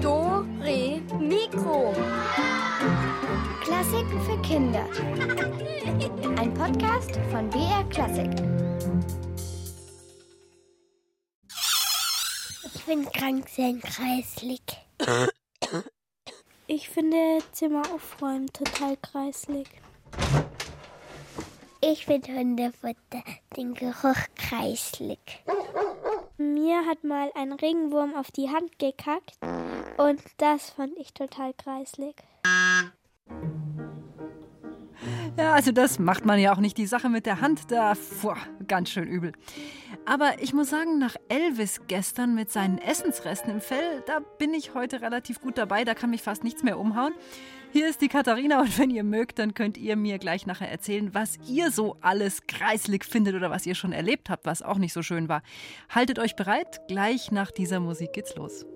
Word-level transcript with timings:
Dore 0.00 1.00
Mikro. 1.18 1.92
Klassiken 3.60 4.20
für 4.24 4.40
Kinder. 4.42 4.86
Ein 6.38 6.54
Podcast 6.54 7.18
von 7.32 7.50
BR 7.50 7.84
Klassik. 7.90 8.30
Ich 12.72 12.84
bin 12.84 13.04
krank 13.10 13.48
sein 13.48 13.80
kreislig. 13.80 14.62
Ich 16.68 16.88
finde 16.88 17.40
Zimmer 17.50 17.82
aufräumen 17.92 18.46
total 18.52 18.96
kreislig. 18.98 19.66
Ich 21.82 22.04
finde 22.04 22.34
Hundefutter 22.34 23.22
den 23.56 23.72
Geruch 23.72 24.18
kreislig. 24.36 25.42
Mir 26.36 26.84
hat 26.84 27.04
mal 27.04 27.30
ein 27.34 27.52
Regenwurm 27.52 28.14
auf 28.14 28.30
die 28.30 28.50
Hand 28.50 28.78
gekackt 28.78 29.38
und 29.96 30.20
das 30.36 30.70
fand 30.70 30.98
ich 30.98 31.14
total 31.14 31.54
kreislig. 31.54 32.16
Ja, 35.38 35.54
also 35.54 35.72
das 35.72 35.98
macht 35.98 36.26
man 36.26 36.38
ja 36.38 36.52
auch 36.52 36.58
nicht. 36.58 36.76
Die 36.76 36.86
Sache 36.86 37.08
mit 37.08 37.24
der 37.24 37.40
Hand, 37.40 37.70
da, 37.70 37.94
boah, 38.20 38.36
ganz 38.68 38.90
schön 38.90 39.08
übel. 39.08 39.32
Aber 40.04 40.42
ich 40.42 40.52
muss 40.52 40.68
sagen, 40.68 40.98
nach 40.98 41.16
Elvis 41.28 41.80
gestern 41.86 42.34
mit 42.34 42.50
seinen 42.50 42.76
Essensresten 42.76 43.50
im 43.50 43.60
Fell, 43.62 44.02
da 44.06 44.20
bin 44.38 44.52
ich 44.52 44.74
heute 44.74 45.00
relativ 45.00 45.40
gut 45.40 45.56
dabei. 45.56 45.84
Da 45.84 45.94
kann 45.94 46.10
mich 46.10 46.22
fast 46.22 46.44
nichts 46.44 46.62
mehr 46.62 46.78
umhauen. 46.78 47.14
Hier 47.72 47.88
ist 47.88 48.00
die 48.00 48.08
Katharina 48.08 48.60
und 48.60 48.78
wenn 48.80 48.90
ihr 48.90 49.04
mögt, 49.04 49.38
dann 49.38 49.54
könnt 49.54 49.78
ihr 49.78 49.94
mir 49.94 50.18
gleich 50.18 50.44
nachher 50.44 50.68
erzählen, 50.68 51.14
was 51.14 51.38
ihr 51.48 51.70
so 51.70 51.96
alles 52.00 52.48
kreislig 52.48 53.04
findet 53.04 53.36
oder 53.36 53.50
was 53.50 53.64
ihr 53.64 53.76
schon 53.76 53.92
erlebt 53.92 54.28
habt, 54.28 54.44
was 54.44 54.60
auch 54.60 54.78
nicht 54.78 54.92
so 54.92 55.02
schön 55.02 55.28
war. 55.28 55.42
Haltet 55.88 56.18
euch 56.18 56.34
bereit, 56.34 56.80
gleich 56.88 57.30
nach 57.30 57.52
dieser 57.52 57.78
Musik 57.78 58.12
geht's 58.12 58.34
los. 58.34 58.66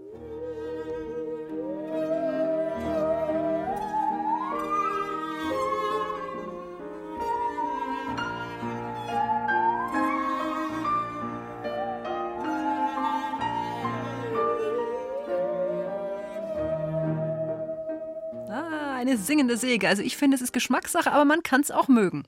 Eine 19.06 19.18
singende 19.18 19.56
Säge. 19.56 19.88
Also 19.88 20.02
ich 20.02 20.16
finde, 20.16 20.36
es 20.36 20.42
ist 20.42 20.52
Geschmackssache, 20.52 21.12
aber 21.12 21.24
man 21.24 21.42
kann 21.42 21.60
es 21.60 21.70
auch 21.70 21.88
mögen. 21.88 22.24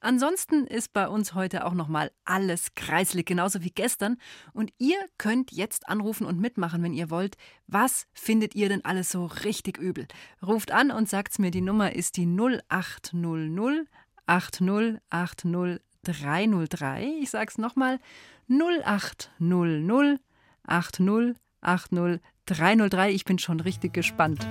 Ansonsten 0.00 0.66
ist 0.66 0.92
bei 0.92 1.08
uns 1.08 1.34
heute 1.34 1.64
auch 1.66 1.74
nochmal 1.74 2.10
alles 2.24 2.74
kreislig, 2.74 3.26
genauso 3.26 3.62
wie 3.62 3.70
gestern. 3.70 4.16
Und 4.52 4.72
ihr 4.78 4.98
könnt 5.18 5.52
jetzt 5.52 5.88
anrufen 5.88 6.26
und 6.26 6.40
mitmachen, 6.40 6.82
wenn 6.82 6.92
ihr 6.92 7.10
wollt. 7.10 7.36
Was 7.66 8.06
findet 8.12 8.54
ihr 8.54 8.68
denn 8.68 8.84
alles 8.84 9.10
so 9.10 9.26
richtig 9.26 9.78
übel? 9.78 10.06
Ruft 10.44 10.72
an 10.72 10.90
und 10.90 11.08
sagt's 11.08 11.38
mir, 11.38 11.50
die 11.50 11.60
Nummer 11.60 11.94
ist 11.94 12.16
die 12.16 12.26
0800 12.26 13.86
8080 14.26 15.80
303. 16.02 17.18
Ich 17.20 17.30
sag's 17.30 17.58
nochmal 17.58 17.98
0800 18.48 20.20
8080 20.66 22.20
303. 22.46 23.10
Ich 23.10 23.24
bin 23.24 23.38
schon 23.38 23.60
richtig 23.60 23.92
gespannt. 23.94 24.46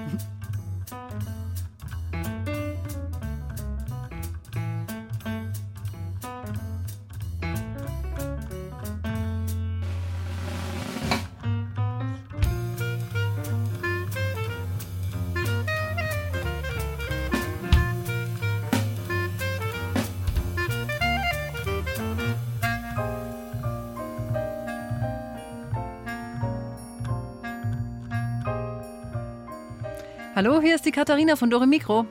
Hallo, 30.45 30.59
hier 30.59 30.75
ist 30.75 30.85
die 30.85 30.91
Katharina 30.91 31.37
von 31.37 31.49
Dore 31.49 31.65
Mikro. 31.65 32.05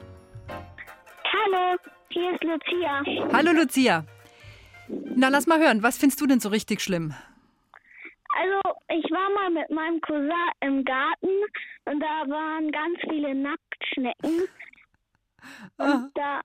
Hallo, 0.49 1.77
hier 2.09 2.33
ist 2.33 2.43
Lucia. 2.43 3.03
Hallo 3.31 3.53
Lucia. 3.53 4.07
Na, 4.89 5.29
lass 5.29 5.47
mal 5.47 5.61
hören, 5.61 5.83
was 5.83 5.99
findest 5.99 6.19
du 6.23 6.27
denn 6.27 6.41
so 6.41 6.49
richtig 6.49 6.81
schlimm? 6.81 7.13
Also, 8.35 8.79
ich 8.89 9.05
war 9.11 9.29
mal 9.35 9.51
mit 9.51 9.69
meinem 9.71 10.01
Cousin 10.01 10.33
im 10.61 10.83
Garten 10.83 11.29
und 11.85 12.01
da 12.01 12.25
waren 12.27 12.73
ganz 12.73 12.99
viele 13.07 13.35
Nacktschnecken. 13.35 14.49
Und 15.77 15.87
Ah. 15.87 16.09
da 16.15 16.41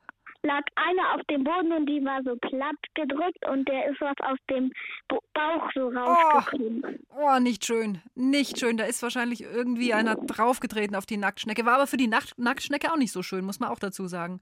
lag 0.48 0.64
eine 0.76 1.14
auf 1.14 1.22
dem 1.30 1.44
Boden 1.44 1.72
und 1.74 1.86
die 1.86 2.04
war 2.04 2.24
so 2.24 2.36
platt 2.38 2.78
gedrückt 2.96 3.46
und 3.48 3.68
der 3.68 3.92
ist 3.92 4.02
was 4.02 4.16
aus 4.22 4.40
dem 4.50 4.72
Bauch 5.08 5.70
so 5.76 5.90
rausgekommen. 5.90 7.00
Oh, 7.10 7.40
nicht 7.40 7.66
schön. 7.66 8.02
Nicht 8.16 8.58
schön. 8.60 8.78
Da 8.78 8.86
ist 8.86 9.04
wahrscheinlich 9.04 9.42
irgendwie 9.42 9.94
einer 9.94 10.16
draufgetreten 10.16 10.96
auf 10.96 11.06
die 11.06 11.18
Nacktschnecke. 11.18 11.66
War 11.66 11.76
aber 11.76 11.88
für 11.88 11.98
die 11.98 12.08
Nacht 12.08 12.38
Nacktschnecke 12.38 12.92
auch 12.92 12.98
nicht 12.98 13.12
so 13.12 13.22
schön, 13.22 13.46
muss 13.46 13.60
man 13.60 13.70
auch 13.70 13.80
dazu 13.80 14.08
sagen. 14.08 14.42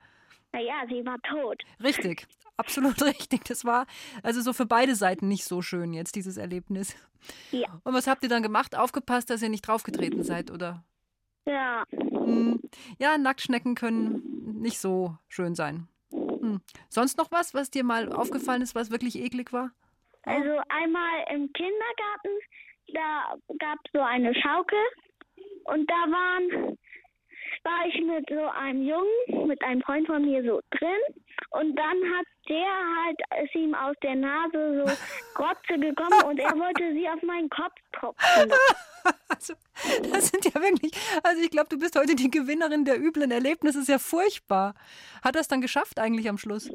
Naja, 0.54 0.86
sie 0.88 1.06
war 1.06 1.18
tot. 1.24 1.62
Richtig. 1.84 2.28
Absolut 2.58 3.02
richtig. 3.02 3.44
Das 3.46 3.66
war 3.66 3.86
also 4.24 4.40
so 4.40 4.54
für 4.54 4.66
beide 4.66 4.96
Seiten 4.96 5.28
nicht 5.28 5.44
so 5.44 5.62
schön 5.62 5.94
jetzt, 5.94 6.16
dieses 6.16 6.38
Erlebnis. 6.38 6.96
Ja. 7.52 7.68
Und 7.84 7.94
was 7.94 8.08
habt 8.08 8.24
ihr 8.24 8.30
dann 8.30 8.44
gemacht? 8.44 8.78
Aufgepasst, 8.78 9.30
dass 9.30 9.42
ihr 9.42 9.50
nicht 9.50 9.68
draufgetreten 9.68 10.24
seid, 10.24 10.52
oder? 10.52 10.84
Ja. 11.46 11.84
Hm. 11.92 12.62
Ja, 13.00 13.18
Nacktschnecken 13.18 13.76
können 13.76 14.62
nicht 14.62 14.80
so 14.80 15.18
schön 15.28 15.56
sein. 15.56 15.88
Sonst 16.90 17.18
noch 17.18 17.32
was, 17.32 17.54
was 17.54 17.72
dir 17.72 17.84
mal 17.84 18.12
aufgefallen 18.12 18.62
ist, 18.62 18.76
was 18.76 18.92
wirklich 18.92 19.18
eklig 19.20 19.54
war? 19.54 19.72
Also 20.24 20.60
einmal 20.70 21.26
im 21.32 21.52
Kindergarten, 21.54 22.40
da 22.94 23.36
gab 23.60 23.78
es 23.84 23.92
so 23.94 24.00
eine 24.02 24.34
Schaukel 24.34 24.80
und 25.66 25.90
da 25.90 25.96
waren, 26.12 26.78
war 27.66 27.88
ich 27.88 28.02
mit 28.02 28.30
so 28.30 28.48
einem 28.50 28.88
Jungen, 28.88 29.48
mit 29.48 29.62
einem 29.64 29.82
Freund 29.82 30.08
von 30.08 30.24
mir 30.24 30.44
so 30.44 30.62
drin 30.72 31.02
und 31.52 31.76
dann 31.76 31.98
hat 32.16 32.26
der 32.48 32.68
halt, 33.04 33.44
ist 33.44 33.56
ihm 33.56 33.74
aus 33.74 33.96
der 34.04 34.16
Nase 34.16 34.86
so 34.86 34.94
Grotze 35.34 35.80
gekommen 35.80 36.24
und 36.26 36.40
er 36.40 36.52
wollte 36.58 36.94
sie 36.94 37.08
auf 37.10 37.22
meinen 37.24 37.50
Kopf 37.50 37.76
tropfen. 37.94 38.52
Also, 39.30 39.54
das 40.12 40.30
sind 40.30 40.46
ja 40.46 40.60
wirklich, 40.60 40.92
also 41.22 41.40
ich 41.40 41.52
glaube, 41.52 41.70
du 41.70 41.78
bist 41.78 41.96
heute 41.96 42.16
die 42.16 42.32
Gewinnerin 42.32 42.86
der 42.86 43.00
üblen 43.00 43.30
Erlebnisse. 43.30 43.80
ist 43.80 43.88
ja 43.88 44.00
furchtbar. 44.00 44.74
Hat 45.24 45.36
er 45.36 45.42
es 45.42 45.48
dann 45.48 45.62
geschafft 45.62 46.00
eigentlich 46.00 46.28
am 46.28 46.40
Schluss? 46.40 46.72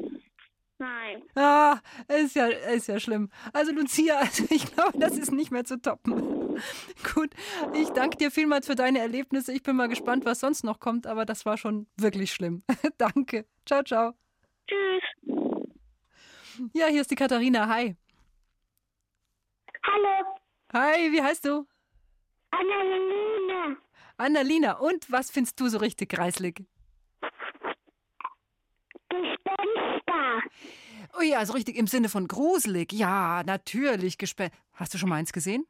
Nein. 0.79 1.23
Ah, 1.35 1.79
ist 2.09 2.37
ja, 2.37 2.47
ist 2.47 2.87
ja 2.87 3.01
schlimm. 3.01 3.31
Also 3.53 3.73
Lucia, 3.73 4.17
also 4.21 4.45
ich 4.49 4.73
glaube, 4.73 4.99
das 4.99 5.19
ist 5.19 5.33
nicht 5.33 5.51
mehr 5.51 5.65
zu 5.65 5.81
toppen. 5.81 6.40
Gut, 7.15 7.31
ich 7.75 7.89
danke 7.91 8.17
dir 8.17 8.31
vielmals 8.31 8.67
für 8.67 8.75
deine 8.75 8.99
Erlebnisse. 9.01 9.53
Ich 9.53 9.63
bin 9.63 9.77
mal 9.77 9.89
gespannt, 9.89 10.25
was 10.25 10.41
sonst 10.41 10.65
noch 10.65 10.81
kommt, 10.81 11.07
aber 11.07 11.25
das 11.25 11.47
war 11.47 11.57
schon 11.57 11.87
wirklich 11.97 12.33
schlimm. 12.33 12.63
danke. 12.99 13.47
Ciao, 13.67 13.83
ciao. 13.83 14.15
Tschüss. 14.67 15.03
Ja, 16.75 16.87
hier 16.87 17.01
ist 17.01 17.11
die 17.11 17.17
Katharina. 17.17 17.69
Hi. 17.69 17.97
Hallo, 19.83 20.37
Hi, 20.73 21.11
wie 21.11 21.23
heißt 21.23 21.45
du? 21.47 21.67
Annalena. 22.51 23.77
Annalina. 24.19 24.73
Und 24.79 25.11
was 25.11 25.31
findest 25.31 25.59
du 25.59 25.69
so 25.69 25.79
richtig 25.79 26.11
kreislig? 26.11 26.65
Gespenster. 29.09 30.43
Oh 31.19 31.23
ja, 31.23 31.45
so 31.45 31.55
richtig 31.55 31.77
im 31.77 31.87
Sinne 31.87 32.09
von 32.09 32.29
gruselig. 32.29 32.93
Ja, 32.93 33.43
natürlich. 33.45 34.19
Gespen 34.19 34.51
Hast 34.75 34.95
du 34.95 34.99
schon 34.99 35.09
mal 35.09 35.17
eins 35.17 35.33
gesehen? 35.33 35.67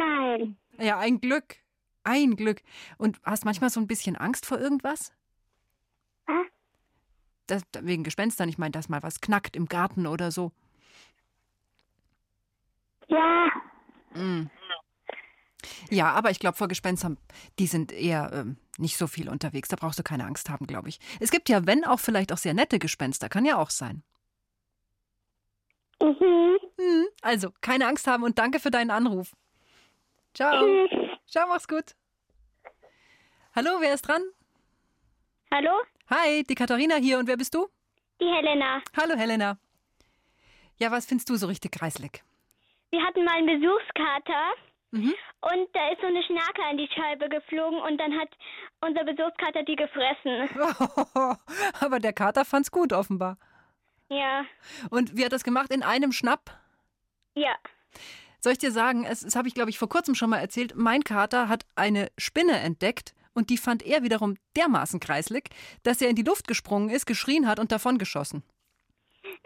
Nein. 0.00 0.56
Ja, 0.78 0.98
ein 0.98 1.20
Glück. 1.20 1.56
Ein 2.04 2.36
Glück. 2.36 2.62
Und 2.96 3.20
hast 3.22 3.44
manchmal 3.44 3.70
so 3.70 3.80
ein 3.80 3.86
bisschen 3.86 4.16
Angst 4.16 4.46
vor 4.46 4.58
irgendwas? 4.58 5.12
Was? 6.26 6.46
Das, 7.46 7.62
wegen 7.80 8.04
Gespenstern, 8.04 8.48
ich 8.48 8.58
meine, 8.58 8.72
dass 8.72 8.88
mal 8.88 9.02
was 9.02 9.20
knackt 9.20 9.56
im 9.56 9.66
Garten 9.66 10.06
oder 10.06 10.30
so. 10.30 10.52
Ja. 13.08 13.50
Mm. 14.14 14.48
Ja, 15.90 16.12
aber 16.12 16.30
ich 16.30 16.38
glaube, 16.38 16.56
vor 16.56 16.68
Gespenstern, 16.68 17.18
die 17.58 17.66
sind 17.66 17.92
eher 17.92 18.30
ähm, 18.32 18.56
nicht 18.78 18.96
so 18.96 19.06
viel 19.06 19.28
unterwegs. 19.28 19.68
Da 19.68 19.76
brauchst 19.76 19.98
du 19.98 20.02
keine 20.02 20.24
Angst 20.24 20.48
haben, 20.48 20.66
glaube 20.66 20.88
ich. 20.88 21.00
Es 21.18 21.30
gibt 21.30 21.48
ja, 21.48 21.66
wenn 21.66 21.84
auch 21.84 22.00
vielleicht 22.00 22.32
auch 22.32 22.38
sehr 22.38 22.54
nette 22.54 22.78
Gespenster, 22.78 23.28
kann 23.28 23.44
ja 23.44 23.58
auch 23.58 23.70
sein. 23.70 24.02
Mhm. 26.00 26.58
Hm, 26.78 27.06
also, 27.20 27.50
keine 27.60 27.86
Angst 27.88 28.06
haben 28.06 28.22
und 28.22 28.38
danke 28.38 28.60
für 28.60 28.70
deinen 28.70 28.90
Anruf. 28.90 29.34
Ciao. 30.34 30.64
Tschüss. 30.64 31.10
Ciao, 31.26 31.48
mach's 31.48 31.66
gut. 31.66 31.94
Hallo, 33.54 33.80
wer 33.80 33.94
ist 33.94 34.02
dran? 34.02 34.22
Hallo? 35.52 35.70
Hi, 36.08 36.44
die 36.44 36.54
Katharina 36.54 36.96
hier 36.96 37.18
und 37.18 37.26
wer 37.26 37.36
bist 37.36 37.54
du? 37.54 37.68
Die 38.20 38.28
Helena. 38.28 38.82
Hallo, 38.96 39.16
Helena. 39.16 39.58
Ja, 40.76 40.90
was 40.90 41.06
findest 41.06 41.28
du 41.30 41.36
so 41.36 41.46
richtig 41.46 41.72
kreislig? 41.72 42.22
Wir 42.90 43.02
hatten 43.02 43.24
mal 43.24 43.34
einen 43.34 43.60
Besuchskater 43.60 44.54
mhm. 44.92 45.14
und 45.40 45.68
da 45.72 45.90
ist 45.90 46.00
so 46.00 46.06
eine 46.06 46.22
Schnake 46.22 46.62
an 46.68 46.78
die 46.78 46.88
Scheibe 46.94 47.28
geflogen 47.28 47.80
und 47.80 47.98
dann 47.98 48.18
hat 48.18 48.28
unser 48.80 49.04
Besuchskater 49.04 49.62
die 49.64 49.76
gefressen. 49.76 50.48
Aber 51.80 51.98
der 51.98 52.12
Kater 52.12 52.44
fand's 52.44 52.70
gut 52.70 52.92
offenbar. 52.92 53.36
Ja. 54.08 54.44
Und 54.90 55.16
wie 55.16 55.24
hat 55.24 55.32
das 55.32 55.44
gemacht? 55.44 55.72
In 55.72 55.82
einem 55.82 56.12
Schnapp? 56.12 56.50
Ja. 57.34 57.56
Soll 58.42 58.52
ich 58.52 58.58
dir 58.58 58.72
sagen, 58.72 59.04
es, 59.04 59.20
das 59.20 59.36
habe 59.36 59.48
ich, 59.48 59.54
glaube 59.54 59.70
ich, 59.70 59.78
vor 59.78 59.88
kurzem 59.88 60.14
schon 60.14 60.30
mal 60.30 60.38
erzählt, 60.38 60.74
mein 60.76 61.04
Kater 61.04 61.48
hat 61.48 61.66
eine 61.74 62.10
Spinne 62.18 62.58
entdeckt 62.58 63.14
und 63.32 63.50
die 63.50 63.58
fand 63.58 63.82
er 63.82 64.02
wiederum 64.02 64.36
dermaßen 64.56 65.00
kreislig, 65.00 65.50
dass 65.82 66.00
er 66.00 66.08
in 66.08 66.16
die 66.16 66.22
Luft 66.22 66.48
gesprungen 66.48 66.90
ist, 66.90 67.06
geschrien 67.06 67.46
hat 67.46 67.58
und 67.58 67.72
davongeschossen. 67.72 68.42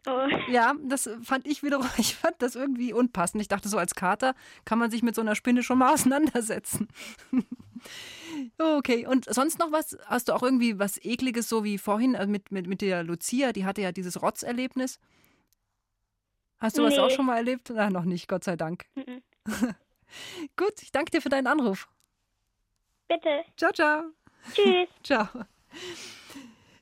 Oh. 0.06 0.28
Ja, 0.48 0.74
das 0.84 1.08
fand 1.22 1.46
ich 1.46 1.62
wiederum, 1.62 1.86
ich 1.98 2.14
fand 2.14 2.36
das 2.40 2.54
irgendwie 2.54 2.92
unpassend. 2.92 3.40
Ich 3.40 3.48
dachte, 3.48 3.68
so 3.68 3.78
als 3.78 3.94
Kater 3.94 4.34
kann 4.64 4.78
man 4.78 4.90
sich 4.90 5.02
mit 5.02 5.14
so 5.14 5.20
einer 5.20 5.34
Spinne 5.34 5.62
schon 5.62 5.78
mal 5.78 5.92
auseinandersetzen. 5.94 6.88
okay, 8.58 9.06
und 9.06 9.32
sonst 9.32 9.58
noch 9.58 9.72
was? 9.72 9.96
Hast 10.06 10.28
du 10.28 10.32
auch 10.34 10.42
irgendwie 10.42 10.78
was 10.78 11.02
Ekliges, 11.02 11.48
so 11.48 11.64
wie 11.64 11.78
vorhin 11.78 12.14
äh, 12.14 12.26
mit, 12.26 12.52
mit, 12.52 12.66
mit 12.66 12.80
der 12.80 13.02
Lucia? 13.02 13.52
Die 13.52 13.64
hatte 13.64 13.82
ja 13.82 13.92
dieses 13.92 14.22
Rotzerlebnis. 14.22 14.98
Hast 16.58 16.78
du 16.78 16.82
nee. 16.82 16.88
was 16.88 16.98
auch 16.98 17.10
schon 17.10 17.26
mal 17.26 17.36
erlebt? 17.36 17.70
Na, 17.74 17.90
noch 17.90 18.04
nicht, 18.04 18.28
Gott 18.28 18.44
sei 18.44 18.56
Dank. 18.56 18.86
Mhm. 18.94 19.22
Gut, 20.56 20.82
ich 20.82 20.92
danke 20.92 21.10
dir 21.10 21.20
für 21.20 21.28
deinen 21.28 21.46
Anruf. 21.46 21.88
Bitte. 23.08 23.44
Ciao, 23.56 23.72
ciao. 23.72 24.04
Tschüss. 24.52 24.88
ciao. 25.02 25.28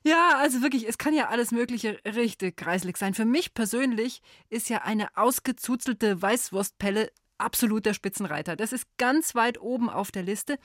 Ja, 0.03 0.37
also 0.37 0.61
wirklich, 0.61 0.87
es 0.87 0.97
kann 0.97 1.13
ja 1.13 1.29
alles 1.29 1.51
Mögliche 1.51 1.99
richtig 2.05 2.57
kreislig 2.57 2.97
sein. 2.97 3.13
Für 3.13 3.25
mich 3.25 3.53
persönlich 3.53 4.21
ist 4.49 4.69
ja 4.69 4.79
eine 4.79 5.15
ausgezuzelte 5.15 6.21
Weißwurstpelle 6.21 7.09
absolut 7.37 7.85
der 7.85 7.93
Spitzenreiter. 7.93 8.55
Das 8.55 8.73
ist 8.73 8.85
ganz 8.97 9.33
weit 9.33 9.59
oben 9.59 9.89
auf 9.89 10.11
der 10.11 10.23
Liste. 10.23 10.59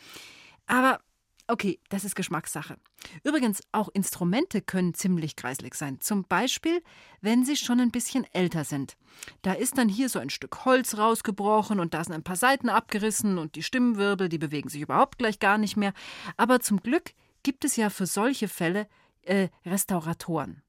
Aber 0.66 1.00
okay, 1.48 1.80
das 1.88 2.04
ist 2.04 2.14
Geschmackssache. 2.14 2.76
Übrigens, 3.24 3.62
auch 3.72 3.88
Instrumente 3.88 4.60
können 4.60 4.94
ziemlich 4.94 5.34
kreislig 5.34 5.74
sein. 5.74 6.00
Zum 6.00 6.24
Beispiel, 6.24 6.82
wenn 7.20 7.44
sie 7.44 7.56
schon 7.56 7.80
ein 7.80 7.90
bisschen 7.90 8.26
älter 8.32 8.64
sind. 8.64 8.96
Da 9.42 9.54
ist 9.54 9.78
dann 9.78 9.88
hier 9.88 10.08
so 10.08 10.18
ein 10.18 10.30
Stück 10.30 10.64
Holz 10.64 10.96
rausgebrochen 10.96 11.80
und 11.80 11.94
da 11.94 12.04
sind 12.04 12.14
ein 12.14 12.22
paar 12.22 12.36
Seiten 12.36 12.68
abgerissen 12.68 13.38
und 13.38 13.56
die 13.56 13.62
Stimmwirbel, 13.62 14.28
die 14.28 14.38
bewegen 14.38 14.68
sich 14.68 14.82
überhaupt 14.82 15.18
gleich 15.18 15.38
gar 15.38 15.58
nicht 15.58 15.76
mehr. 15.76 15.94
Aber 16.36 16.60
zum 16.60 16.80
Glück 16.80 17.12
gibt 17.42 17.64
es 17.64 17.76
ja 17.76 17.90
für 17.90 18.06
solche 18.06 18.48
Fälle 18.48 18.86
äh, 19.22 19.48
Restauratoren. 19.64 20.62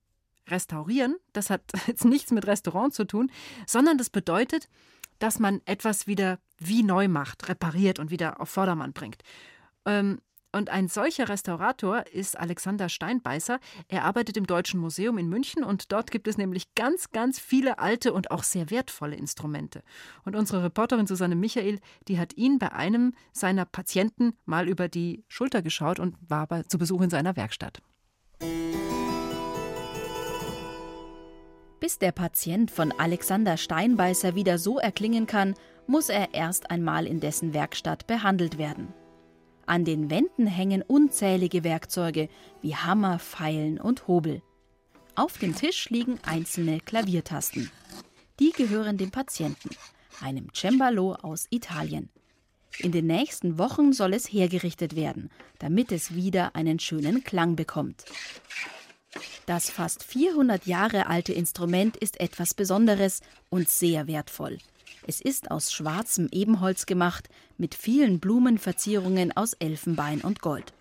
Restaurieren, 0.47 1.17
das 1.33 1.49
hat 1.49 1.61
jetzt 1.87 2.05
nichts 2.05 2.31
mit 2.31 2.47
Restaurant 2.47 2.93
zu 2.93 3.05
tun, 3.05 3.31
sondern 3.67 3.97
das 3.97 4.09
bedeutet, 4.09 4.69
dass 5.19 5.39
man 5.39 5.61
etwas 5.65 6.07
wieder 6.07 6.39
wie 6.57 6.83
neu 6.83 7.09
macht, 7.09 7.49
repariert 7.49 7.99
und 7.99 8.09
wieder 8.09 8.39
auf 8.39 8.49
Vordermann 8.49 8.93
bringt. 8.93 9.21
Ähm, 9.85 10.19
und 10.51 10.69
ein 10.69 10.87
solcher 10.87 11.29
Restaurator 11.29 12.07
ist 12.07 12.37
Alexander 12.37 12.89
Steinbeißer. 12.89 13.59
Er 13.87 14.03
arbeitet 14.03 14.35
im 14.35 14.47
Deutschen 14.47 14.79
Museum 14.79 15.17
in 15.17 15.29
München 15.29 15.63
und 15.63 15.91
dort 15.91 16.11
gibt 16.11 16.27
es 16.27 16.37
nämlich 16.37 16.73
ganz, 16.75 17.11
ganz 17.11 17.39
viele 17.39 17.79
alte 17.79 18.13
und 18.13 18.31
auch 18.31 18.43
sehr 18.43 18.71
wertvolle 18.71 19.15
Instrumente. 19.15 19.83
Und 20.25 20.35
unsere 20.35 20.63
Reporterin 20.63 21.07
Susanne 21.07 21.35
Michael, 21.35 21.79
die 22.07 22.19
hat 22.19 22.35
ihn 22.35 22.57
bei 22.57 22.71
einem 22.71 23.13
seiner 23.31 23.65
Patienten 23.65 24.33
mal 24.45 24.67
über 24.67 24.87
die 24.87 25.23
Schulter 25.27 25.61
geschaut 25.61 25.99
und 25.99 26.15
war 26.27 26.47
bei, 26.47 26.63
zu 26.63 26.77
Besuch 26.77 27.01
in 27.01 27.09
seiner 27.09 27.35
Werkstatt. 27.35 27.81
Bis 31.79 31.97
der 31.97 32.11
Patient 32.11 32.71
von 32.71 32.91
Alexander 32.91 33.55
Steinbeißer 33.55 34.35
wieder 34.35 34.57
so 34.57 34.79
erklingen 34.79 35.27
kann, 35.27 35.53
muss 35.87 36.09
er 36.09 36.33
erst 36.33 36.71
einmal 36.71 37.07
in 37.07 37.19
dessen 37.19 37.53
Werkstatt 37.53 38.05
behandelt 38.05 38.57
werden. 38.57 38.93
An 39.69 39.85
den 39.85 40.09
Wänden 40.09 40.47
hängen 40.47 40.81
unzählige 40.81 41.63
Werkzeuge 41.63 42.27
wie 42.63 42.75
Hammer, 42.75 43.19
Pfeilen 43.19 43.79
und 43.79 44.07
Hobel. 44.07 44.41
Auf 45.13 45.37
dem 45.37 45.55
Tisch 45.55 45.91
liegen 45.91 46.17
einzelne 46.25 46.79
Klaviertasten. 46.79 47.69
Die 48.39 48.49
gehören 48.49 48.97
dem 48.97 49.11
Patienten, 49.11 49.69
einem 50.21 50.47
Cembalo 50.55 51.13
aus 51.13 51.45
Italien. 51.51 52.09
In 52.79 52.91
den 52.91 53.05
nächsten 53.05 53.59
Wochen 53.59 53.93
soll 53.93 54.15
es 54.15 54.33
hergerichtet 54.33 54.95
werden, 54.95 55.29
damit 55.59 55.91
es 55.91 56.15
wieder 56.15 56.55
einen 56.55 56.79
schönen 56.79 57.23
Klang 57.23 57.55
bekommt. 57.55 58.05
Das 59.45 59.69
fast 59.69 60.03
400 60.03 60.65
Jahre 60.65 61.05
alte 61.05 61.33
Instrument 61.33 61.95
ist 61.95 62.19
etwas 62.19 62.55
Besonderes 62.55 63.21
und 63.51 63.69
sehr 63.69 64.07
wertvoll. 64.07 64.57
Es 65.09 65.21
ist 65.21 65.49
aus 65.49 65.73
schwarzem 65.73 66.29
Ebenholz 66.31 66.85
gemacht, 66.85 67.29
mit 67.57 67.73
vielen 67.73 68.19
Blumenverzierungen 68.19 69.35
aus 69.35 69.53
Elfenbein 69.53 70.21
und 70.21 70.39
Gold. 70.39 70.71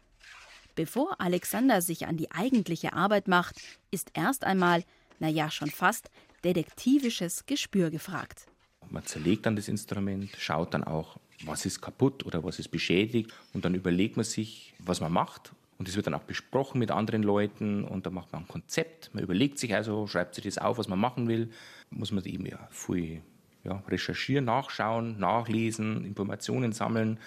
Bevor 0.74 1.18
Alexander 1.18 1.80
sich 1.80 2.06
an 2.06 2.18
die 2.18 2.30
eigentliche 2.30 2.92
Arbeit 2.92 3.26
macht, 3.26 3.58
ist 3.90 4.10
erst 4.12 4.44
einmal, 4.44 4.84
naja, 5.18 5.50
schon 5.50 5.70
fast, 5.70 6.10
detektivisches 6.44 7.46
Gespür 7.46 7.88
gefragt. 7.88 8.44
Man 8.90 9.02
zerlegt 9.06 9.46
dann 9.46 9.56
das 9.56 9.66
Instrument, 9.66 10.28
schaut 10.36 10.74
dann 10.74 10.84
auch, 10.84 11.16
was 11.46 11.64
ist 11.64 11.80
kaputt 11.80 12.26
oder 12.26 12.44
was 12.44 12.58
ist 12.58 12.68
beschädigt 12.68 13.32
und 13.54 13.64
dann 13.64 13.74
überlegt 13.74 14.18
man 14.18 14.26
sich, 14.26 14.74
was 14.78 15.00
man 15.00 15.10
macht. 15.10 15.54
Und 15.78 15.88
das 15.88 15.96
wird 15.96 16.06
dann 16.06 16.12
auch 16.12 16.24
besprochen 16.24 16.80
mit 16.80 16.90
anderen 16.90 17.22
Leuten 17.22 17.82
und 17.82 18.04
dann 18.04 18.12
macht 18.12 18.30
man 18.34 18.42
ein 18.42 18.48
Konzept. 18.48 19.08
Man 19.14 19.24
überlegt 19.24 19.58
sich 19.58 19.74
also, 19.74 20.06
schreibt 20.06 20.34
sich 20.34 20.44
das 20.44 20.58
auf, 20.58 20.76
was 20.76 20.86
man 20.86 20.98
machen 20.98 21.28
will. 21.28 21.50
Muss 21.88 22.12
man 22.12 22.22
eben 22.24 22.44
ja 22.44 22.68
viel 22.70 23.22
ja, 23.64 23.82
recherchieren, 23.88 24.44
nachschauen, 24.44 25.18
nachlesen, 25.18 26.04
Informationen 26.04 26.72
sammeln 26.72 27.18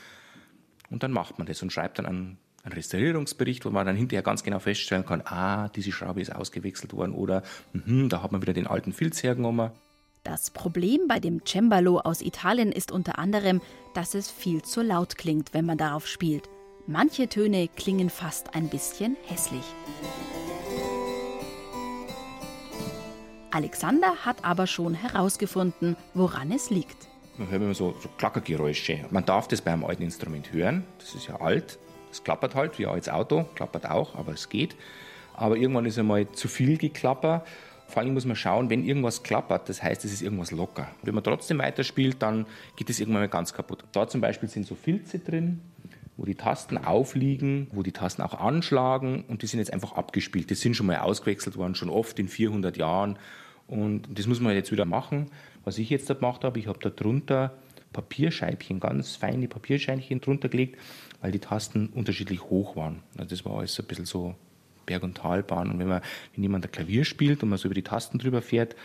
und 0.89 1.03
dann 1.03 1.11
macht 1.11 1.37
man 1.37 1.47
das 1.47 1.61
und 1.61 1.71
schreibt 1.71 1.99
dann 1.99 2.05
einen, 2.05 2.37
einen 2.63 2.73
Restaurierungsbericht, 2.73 3.65
wo 3.65 3.69
man 3.69 3.85
dann 3.85 3.95
hinterher 3.95 4.23
ganz 4.23 4.43
genau 4.43 4.59
feststellen 4.59 5.05
kann, 5.05 5.21
ah, 5.25 5.69
diese 5.69 5.91
Schraube 5.91 6.21
ist 6.21 6.35
ausgewechselt 6.35 6.93
worden 6.93 7.13
oder 7.13 7.43
mh, 7.73 8.09
da 8.09 8.21
hat 8.21 8.31
man 8.31 8.41
wieder 8.41 8.53
den 8.53 8.67
alten 8.67 8.93
Filz 8.93 9.23
hergenommen. 9.23 9.71
Das 10.23 10.51
Problem 10.51 11.07
bei 11.07 11.19
dem 11.19 11.43
Cembalo 11.45 11.99
aus 11.99 12.21
Italien 12.21 12.71
ist 12.71 12.91
unter 12.91 13.17
anderem, 13.17 13.59
dass 13.95 14.13
es 14.13 14.29
viel 14.29 14.61
zu 14.61 14.83
laut 14.83 15.17
klingt, 15.17 15.53
wenn 15.53 15.65
man 15.65 15.79
darauf 15.79 16.05
spielt. 16.05 16.47
Manche 16.85 17.27
Töne 17.27 17.69
klingen 17.75 18.09
fast 18.09 18.53
ein 18.53 18.69
bisschen 18.69 19.17
hässlich. 19.27 19.63
Alexander 23.51 24.15
hat 24.25 24.43
aber 24.43 24.67
schon 24.67 24.93
herausgefunden, 24.93 25.95
woran 26.13 26.51
es 26.51 26.69
liegt. 26.69 27.07
Man 27.37 27.49
hört 27.49 27.61
immer 27.61 27.73
so, 27.73 27.95
so 28.01 28.09
Klackergeräusche. 28.17 29.05
Man 29.11 29.25
darf 29.25 29.47
das 29.47 29.61
beim 29.61 29.83
alten 29.83 30.03
Instrument 30.03 30.51
hören. 30.51 30.83
Das 30.99 31.15
ist 31.15 31.27
ja 31.27 31.39
alt. 31.39 31.77
Es 32.11 32.23
klappert 32.23 32.55
halt, 32.55 32.77
wie 32.79 32.85
ein 32.85 32.93
altes 32.93 33.09
Auto. 33.09 33.45
Klappert 33.55 33.89
auch, 33.89 34.15
aber 34.15 34.33
es 34.33 34.49
geht. 34.49 34.75
Aber 35.33 35.55
irgendwann 35.57 35.85
ist 35.85 35.97
einmal 35.97 36.29
zu 36.31 36.47
viel 36.47 36.77
geklappert 36.77 37.45
vor 37.91 38.01
allem 38.01 38.13
muss 38.13 38.25
man 38.25 38.37
schauen, 38.37 38.69
wenn 38.69 38.85
irgendwas 38.85 39.21
klappert, 39.21 39.67
das 39.67 39.83
heißt, 39.83 40.05
es 40.05 40.13
ist 40.13 40.21
irgendwas 40.21 40.51
locker. 40.51 40.87
Wenn 41.03 41.13
man 41.13 41.23
trotzdem 41.23 41.59
weiterspielt, 41.59 42.21
dann 42.21 42.45
geht 42.77 42.89
es 42.89 43.01
irgendwann 43.01 43.23
mal 43.23 43.27
ganz 43.27 43.53
kaputt. 43.53 43.83
Da 43.91 44.07
zum 44.07 44.21
Beispiel 44.21 44.47
sind 44.47 44.65
so 44.65 44.75
Filze 44.75 45.19
drin, 45.19 45.59
wo 46.15 46.23
die 46.23 46.35
Tasten 46.35 46.77
aufliegen, 46.77 47.67
wo 47.73 47.83
die 47.83 47.91
Tasten 47.91 48.21
auch 48.21 48.33
anschlagen 48.33 49.25
und 49.27 49.41
die 49.41 49.47
sind 49.47 49.59
jetzt 49.59 49.73
einfach 49.73 49.91
abgespielt. 49.93 50.49
Die 50.49 50.55
sind 50.55 50.75
schon 50.75 50.87
mal 50.87 50.99
ausgewechselt 50.99 51.57
worden, 51.57 51.75
schon 51.75 51.89
oft 51.89 52.17
in 52.17 52.29
400 52.29 52.77
Jahren 52.77 53.19
und 53.71 54.03
das 54.13 54.27
muss 54.27 54.41
man 54.41 54.53
jetzt 54.53 54.71
wieder 54.71 54.85
machen. 54.85 55.31
Was 55.63 55.77
ich 55.77 55.89
jetzt 55.89 56.09
da 56.09 56.13
gemacht 56.13 56.43
habe, 56.43 56.59
ich 56.59 56.67
habe 56.67 56.79
da 56.79 56.89
drunter 56.89 57.57
Papierscheibchen, 57.93 58.79
ganz 58.79 59.15
feine 59.15 59.47
Papierscheibchen 59.47 60.21
drunter 60.21 60.49
gelegt, 60.49 60.77
weil 61.21 61.31
die 61.31 61.39
Tasten 61.39 61.87
unterschiedlich 61.87 62.41
hoch 62.43 62.75
waren. 62.75 63.01
Also 63.17 63.29
das 63.29 63.45
war 63.45 63.59
alles 63.59 63.79
ein 63.79 63.85
bisschen 63.85 64.05
so 64.05 64.35
Berg- 64.85 65.03
und 65.03 65.15
Talbahn. 65.15 65.71
Und 65.71 65.79
wenn 65.79 65.87
man, 65.87 66.01
wenn 66.35 66.43
jemand 66.43 66.65
ein 66.65 66.71
Klavier 66.71 67.05
spielt 67.05 67.43
und 67.43 67.49
man 67.49 67.57
so 67.57 67.67
über 67.67 67.75
die 67.75 67.83
Tasten 67.83 68.19
drüber 68.19 68.41
fährt, 68.41 68.75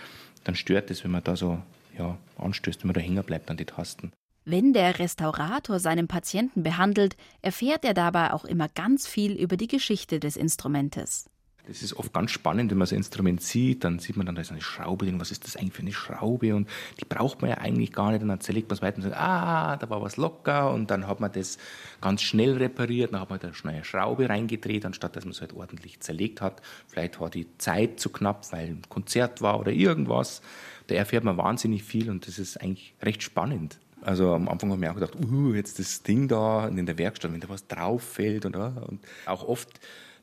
dann 0.45 0.55
stört 0.55 0.91
es, 0.91 1.03
wenn 1.03 1.11
man 1.11 1.25
da 1.25 1.35
so 1.35 1.61
ja, 1.99 2.17
anstößt, 2.39 2.83
wenn 2.83 2.89
man 2.89 2.95
da 2.95 3.01
hängen 3.01 3.25
bleibt 3.25 3.51
an 3.51 3.57
die 3.57 3.65
Tasten. 3.65 4.13
Wenn 4.45 4.73
der 4.73 5.01
Restaurator 5.01 5.81
seinen 5.81 6.07
Patienten 6.07 6.63
behandelt, 6.63 7.17
erfährt 7.43 7.85
er 7.85 7.95
dabei 7.95 8.33
auch 8.33 8.45
immer 8.45 8.69
ganz 8.69 9.09
viel 9.09 9.33
über 9.33 9.57
die 9.57 9.67
Geschichte 9.67 10.21
des 10.21 10.37
Instrumentes. 10.37 11.29
Das 11.67 11.83
ist 11.83 11.95
oft 11.95 12.13
ganz 12.13 12.31
spannend, 12.31 12.71
wenn 12.71 12.79
man 12.79 12.87
so 12.87 12.95
ein 12.95 12.99
Instrument 12.99 13.43
sieht, 13.43 13.83
dann 13.83 13.99
sieht 13.99 14.17
man 14.17 14.27
dann, 14.27 14.37
da 14.37 14.43
ist 14.43 14.53
eine 14.53 14.61
Schraube 14.61 15.05
drin, 15.07 15.21
was 15.21 15.31
ist 15.31 15.45
das 15.45 15.57
eigentlich 15.57 15.73
für 15.73 15.83
eine 15.83 15.93
Schraube 15.93 16.55
und 16.55 16.69
die 17.01 17.05
braucht 17.05 17.41
man 17.41 17.51
ja 17.51 17.59
eigentlich 17.59 17.93
gar 17.93 18.13
nicht 18.13 18.23
und 18.23 18.29
dann 18.29 18.41
zerlegt 18.41 18.69
man 18.69 18.77
es 18.77 18.83
weiter 18.83 18.99
und 18.99 19.03
sagt, 19.03 19.17
ah, 19.17 19.77
da 19.77 19.91
war 19.91 20.01
was 20.01 20.17
locker 20.17 20.73
und 20.73 20.91
dann 20.91 21.07
hat 21.09 21.21
man 21.21 21.33
das 21.33 21.59
ganz 22.01 22.23
schnell 22.23 22.57
repariert, 22.57 23.13
dann 23.13 23.21
hat 23.21 23.31
man 23.31 23.41
da 23.41 23.53
schnell 23.53 23.75
eine 23.75 23.85
Schraube 23.85 24.29
reingedreht, 24.29 24.87
anstatt 24.87 25.17
dass 25.17 25.25
man 25.25 25.33
es 25.33 25.41
halt 25.41 25.55
ordentlich 25.55 26.01
zerlegt 26.01 26.41
hat. 26.41 26.63
Vielleicht 26.87 27.21
war 27.21 27.31
die 27.31 27.47
Zeit 27.59 27.99
zu 27.99 28.11
knapp, 28.11 28.51
weil 28.53 28.69
ein 28.69 28.83
Konzert 28.89 29.43
war 29.43 29.59
oder 29.59 29.73
irgendwas. 29.73 30.43
Da 30.87 30.95
erfährt 30.95 31.25
man 31.25 31.37
wahnsinnig 31.37 31.83
viel 31.83 32.11
und 32.11 32.29
das 32.29 32.39
ist 32.39 32.61
eigentlich 32.61 32.95
recht 33.03 33.23
spannend. 33.23 33.79
Also 34.03 34.35
am 34.35 34.49
Anfang 34.49 34.71
habe 34.71 34.79
ich 34.79 34.87
mir 34.87 34.91
auch 34.93 35.01
gedacht, 35.01 35.17
uh, 35.17 35.53
jetzt 35.53 35.81
das 35.81 36.05
Ding 36.05 36.29
da 36.29 36.69
in 36.69 36.87
der 36.87 36.97
Werkstatt, 36.97 37.33
wenn 37.33 37.41
da 37.41 37.49
was 37.49 37.67
drauf 37.67 38.03
fällt 38.03 38.47
und, 38.47 38.55
und 38.55 39.01
auch 39.27 39.43
oft 39.43 39.81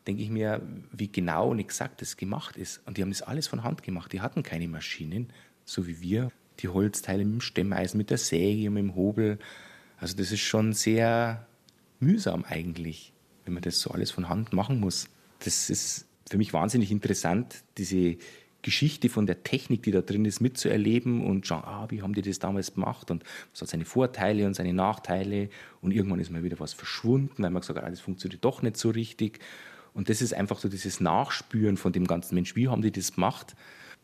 denke 0.08 0.24
ich 0.24 0.30
mir, 0.30 0.62
wie 0.92 1.12
genau 1.12 1.50
und 1.50 1.60
exakt 1.60 2.02
das 2.02 2.18
gemacht 2.18 2.58
ist. 2.58 2.82
Und 2.86 2.98
die 2.98 3.02
haben 3.02 3.12
das 3.12 3.22
alles 3.22 3.48
von 3.48 3.64
Hand 3.64 3.84
gemacht. 3.84 4.12
Die 4.14 4.22
hatten 4.22 4.44
keine 4.44 4.68
Maschinen. 4.68 5.32
so 5.66 5.88
wie 5.88 6.02
wir. 6.02 6.32
Die 6.60 6.68
Holzteile 6.68 7.26
mit 7.26 7.34
dem 7.34 7.42
Stemmeisen, 7.42 7.98
mit 7.98 8.10
der 8.10 8.18
Säge 8.18 8.68
und 8.68 8.76
mit 8.76 8.84
dem 8.84 8.96
Hobel. 8.96 9.40
Also 9.98 10.16
das 10.16 10.32
ist 10.32 10.42
schon 10.42 10.74
sehr 10.74 11.48
mühsam 12.00 12.44
eigentlich, 12.44 13.14
wenn 13.46 13.54
man 13.54 13.64
das 13.64 13.80
so 13.80 13.92
alles 13.92 14.12
von 14.12 14.30
Hand 14.30 14.54
machen 14.54 14.80
muss. 14.80 15.10
Das 15.40 15.70
ist 15.70 16.06
für 16.30 16.38
mich 16.38 16.54
wahnsinnig 16.54 16.92
interessant, 16.92 17.64
diese 17.78 18.18
Geschichte 18.64 19.10
von 19.10 19.26
der 19.26 19.44
Technik, 19.44 19.84
die 19.84 19.92
da 19.92 20.02
drin 20.02 20.26
ist, 20.26 20.40
mitzuerleben 20.40 21.26
und 21.26 21.46
schauen, 21.46 21.64
ah, 21.66 21.86
wie 21.90 22.02
haben 22.02 22.14
die 22.14 22.22
das 22.22 22.40
damals 22.40 22.74
gemacht 22.74 23.12
und 23.12 23.24
es 23.54 23.62
hat 23.62 23.68
seine 23.68 23.86
Vorteile 23.86 24.46
und 24.48 24.56
seine 24.56 24.74
Nachteile 24.74 25.50
und 25.82 25.92
irgendwann 25.92 26.20
ist 26.20 26.32
mal 26.32 26.44
wieder 26.44 26.60
was 26.60 26.74
verschwunden, 26.74 27.44
weil 27.44 27.52
man 27.52 27.60
gesagt 27.60 27.78
hat, 27.78 27.86
ah, 27.86 27.90
das 27.90 28.00
funktioniert 28.00 28.44
doch 28.44 28.62
nicht 28.62 28.78
so 28.78 28.90
richtig. 28.90 29.40
Und 29.94 30.10
das 30.10 30.22
ist 30.22 30.34
einfach 30.34 30.60
so 30.60 30.70
dieses 30.70 31.00
Nachspüren 31.00 31.78
von 31.78 31.94
dem 31.94 32.06
ganzen 32.06 32.36
Mensch, 32.36 32.56
wie 32.56 32.68
haben 32.68 32.82
die 32.82 32.92
das 32.92 33.14
gemacht? 33.14 33.56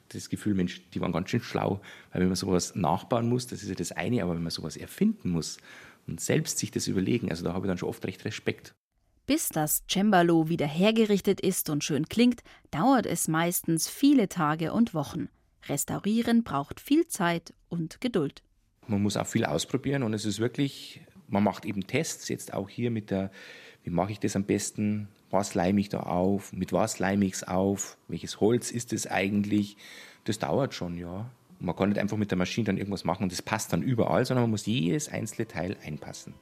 Das 0.09 0.29
Gefühl, 0.29 0.53
Mensch, 0.53 0.89
die 0.91 1.01
waren 1.01 1.11
ganz 1.11 1.29
schön 1.29 1.41
schlau, 1.41 1.81
weil 2.11 2.21
wenn 2.21 2.27
man 2.27 2.35
sowas 2.35 2.75
nachbauen 2.75 3.27
muss, 3.27 3.47
das 3.47 3.63
ist 3.63 3.69
ja 3.69 3.75
das 3.75 3.91
eine, 3.91 4.23
aber 4.23 4.35
wenn 4.35 4.43
man 4.43 4.51
sowas 4.51 4.77
erfinden 4.77 5.29
muss 5.29 5.57
und 6.07 6.19
selbst 6.19 6.57
sich 6.57 6.71
das 6.71 6.87
überlegen, 6.87 7.29
also 7.29 7.43
da 7.43 7.53
habe 7.53 7.65
ich 7.65 7.69
dann 7.69 7.77
schon 7.77 7.89
oft 7.89 8.05
recht 8.05 8.25
Respekt. 8.25 8.73
Bis 9.27 9.49
das 9.49 9.83
Cembalo 9.87 10.49
wieder 10.49 10.65
hergerichtet 10.65 11.39
ist 11.41 11.69
und 11.69 11.83
schön 11.83 12.09
klingt, 12.09 12.41
dauert 12.71 13.05
es 13.05 13.27
meistens 13.27 13.87
viele 13.87 14.27
Tage 14.27 14.73
und 14.73 14.95
Wochen. 14.95 15.29
Restaurieren 15.67 16.43
braucht 16.43 16.79
viel 16.79 17.07
Zeit 17.07 17.53
und 17.67 18.01
Geduld. 18.01 18.41
Man 18.87 19.03
muss 19.03 19.17
auch 19.17 19.27
viel 19.27 19.45
ausprobieren 19.45 20.01
und 20.01 20.15
es 20.15 20.25
ist 20.25 20.39
wirklich, 20.39 21.01
man 21.27 21.43
macht 21.43 21.65
eben 21.65 21.85
Tests, 21.85 22.27
jetzt 22.29 22.53
auch 22.53 22.69
hier 22.69 22.89
mit 22.89 23.11
der, 23.11 23.29
wie 23.83 23.91
mache 23.91 24.11
ich 24.11 24.19
das 24.19 24.35
am 24.35 24.45
besten, 24.45 25.09
was 25.29 25.53
leime 25.55 25.79
ich 25.79 25.89
da 25.89 26.01
auf, 26.01 26.53
mit 26.53 26.73
was 26.73 26.99
leime 26.99 27.25
ich 27.25 27.33
es 27.33 27.43
auf, 27.43 27.97
welches 28.07 28.39
Holz 28.39 28.71
ist 28.71 28.93
es 28.93 29.07
eigentlich. 29.07 29.77
Das 30.23 30.39
dauert 30.39 30.73
schon, 30.73 30.97
ja. 30.97 31.29
Man 31.59 31.75
kann 31.75 31.89
nicht 31.89 31.99
einfach 31.99 32.17
mit 32.17 32.31
der 32.31 32.37
Maschine 32.37 32.65
dann 32.65 32.77
irgendwas 32.77 33.03
machen 33.03 33.23
und 33.23 33.31
das 33.31 33.41
passt 33.41 33.73
dann 33.73 33.81
überall, 33.81 34.25
sondern 34.25 34.43
man 34.43 34.51
muss 34.51 34.65
jedes 34.65 35.09
einzelne 35.09 35.47
Teil 35.47 35.75
einpassen. 35.83 36.33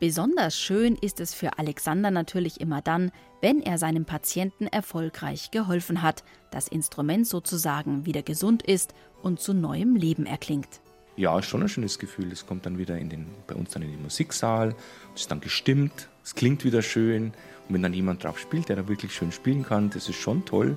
Besonders 0.00 0.58
schön 0.58 0.96
ist 0.96 1.20
es 1.20 1.32
für 1.34 1.58
Alexander 1.58 2.10
natürlich 2.10 2.60
immer 2.60 2.82
dann, 2.82 3.12
wenn 3.40 3.62
er 3.62 3.78
seinem 3.78 4.04
Patienten 4.04 4.66
erfolgreich 4.66 5.50
geholfen 5.52 6.02
hat, 6.02 6.24
das 6.50 6.66
Instrument 6.66 7.26
sozusagen 7.26 8.04
wieder 8.04 8.22
gesund 8.22 8.62
ist 8.62 8.92
und 9.22 9.38
zu 9.38 9.54
neuem 9.54 9.94
Leben 9.94 10.26
erklingt. 10.26 10.80
Ja, 11.16 11.38
ist 11.38 11.46
schon 11.46 11.62
ein 11.62 11.68
schönes 11.68 12.00
Gefühl. 12.00 12.32
Es 12.32 12.44
kommt 12.44 12.66
dann 12.66 12.76
wieder 12.76 12.98
in 12.98 13.08
den, 13.08 13.26
bei 13.46 13.54
uns 13.54 13.70
dann 13.70 13.82
in 13.82 13.92
den 13.92 14.02
Musiksaal, 14.02 14.74
es 15.14 15.22
ist 15.22 15.30
dann 15.30 15.40
gestimmt, 15.40 16.08
es 16.24 16.34
klingt 16.34 16.64
wieder 16.64 16.82
schön. 16.82 17.32
Und 17.68 17.74
wenn 17.74 17.82
dann 17.82 17.94
jemand 17.94 18.24
drauf 18.24 18.38
spielt, 18.38 18.68
der 18.68 18.76
da 18.76 18.88
wirklich 18.88 19.14
schön 19.14 19.32
spielen 19.32 19.64
kann, 19.64 19.90
das 19.90 20.08
ist 20.08 20.16
schon 20.16 20.44
toll. 20.44 20.76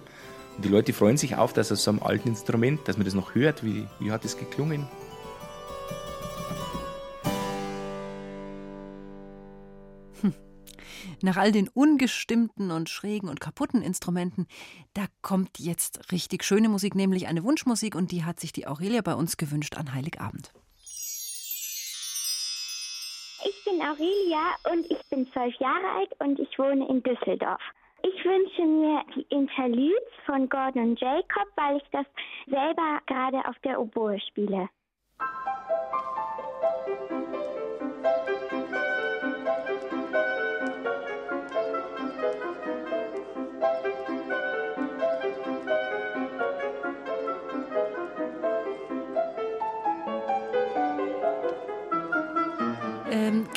Und 0.56 0.66
die 0.66 0.70
Leute 0.70 0.94
freuen 0.94 1.18
sich 1.18 1.36
auf, 1.36 1.54
dass 1.54 1.72
aus 1.72 1.84
so 1.84 1.92
einem 1.92 2.02
alten 2.02 2.30
Instrument, 2.30 2.88
dass 2.88 2.98
man 2.98 3.06
das 3.06 3.14
noch 3.14 3.36
hört, 3.36 3.64
wie, 3.64 3.86
wie 4.00 4.12
hat 4.12 4.26
es 4.26 4.38
geklungen. 4.38 4.88
Nach 11.22 11.38
all 11.38 11.52
den 11.52 11.68
ungestimmten 11.70 12.70
und 12.70 12.90
schrägen 12.90 13.28
und 13.28 13.40
kaputten 13.40 13.82
Instrumenten, 13.82 14.46
da 14.94 15.06
kommt 15.22 15.58
jetzt 15.58 16.12
richtig 16.12 16.44
schöne 16.44 16.70
Musik, 16.70 16.94
nämlich 16.94 17.28
eine 17.28 17.44
Wunschmusik, 17.44 17.96
und 17.96 18.12
die 18.12 18.24
hat 18.24 18.40
sich 18.40 18.52
die 18.52 18.68
Aurelia 18.68 19.02
bei 19.02 19.16
uns 19.16 19.38
gewünscht 19.38 19.76
an 19.78 19.94
Heiligabend. 19.94 20.54
Aurelia 23.88 24.56
und 24.70 24.86
ich 24.92 25.00
bin 25.10 25.32
zwölf 25.32 25.56
Jahre 25.56 25.88
alt 25.98 26.14
und 26.20 26.38
ich 26.40 26.60
wohne 26.60 26.88
in 26.90 27.02
Düsseldorf. 27.04 27.62
Ich 28.04 28.26
wünsche 28.26 28.64
mir 28.64 29.02
die 29.16 29.26
Interludes 29.30 30.14
von 30.26 30.50
Gordon 30.50 30.90
und 30.90 31.00
Jacob, 31.00 31.48
weil 31.56 31.78
ich 31.78 31.90
das 31.92 32.06
selber 32.48 33.00
gerade 33.08 33.38
auf 33.48 33.58
der 33.64 33.80
Oboe 33.80 34.20
spiele. 34.20 34.68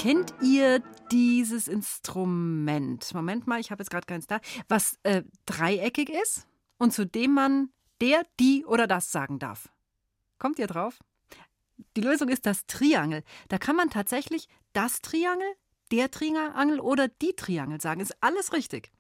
Kennt 0.01 0.33
ihr 0.41 0.83
dieses 1.13 1.69
Instrument? 1.69 3.13
Moment 3.13 3.47
mal, 3.47 3.61
ich 3.61 3.71
habe 3.71 3.83
jetzt 3.83 3.91
gerade 3.91 4.07
keins 4.07 4.27
da. 4.27 4.41
Was 4.67 4.99
äh, 5.03 5.25
dreieckig 5.45 6.09
ist 6.09 6.47
und 6.79 6.95
zu 6.95 7.05
dem 7.05 7.35
man 7.35 7.69
der, 8.01 8.23
die 8.41 8.65
oder 8.65 8.87
das 8.87 9.13
sagen 9.13 9.39
darf. 9.39 9.69
Kommt 10.39 10.59
ihr 10.59 10.67
drauf? 10.67 10.99
Die 11.97 12.01
Lösung 12.01 12.31
ist 12.31 12.47
das 12.47 12.65
Triangel. 12.65 13.25
Da 13.49 13.59
kann 13.59 13.77
man 13.77 13.91
tatsächlich 13.91 14.49
das 14.73 15.03
Triangel, 15.03 15.49
der 15.93 16.11
Triangel 16.11 16.81
oder 16.81 17.09
die 17.09 17.35
Triangel 17.37 17.79
sagen. 17.83 18.01
Ist 18.01 18.17
alles 18.23 18.55
richtig. 18.55 18.91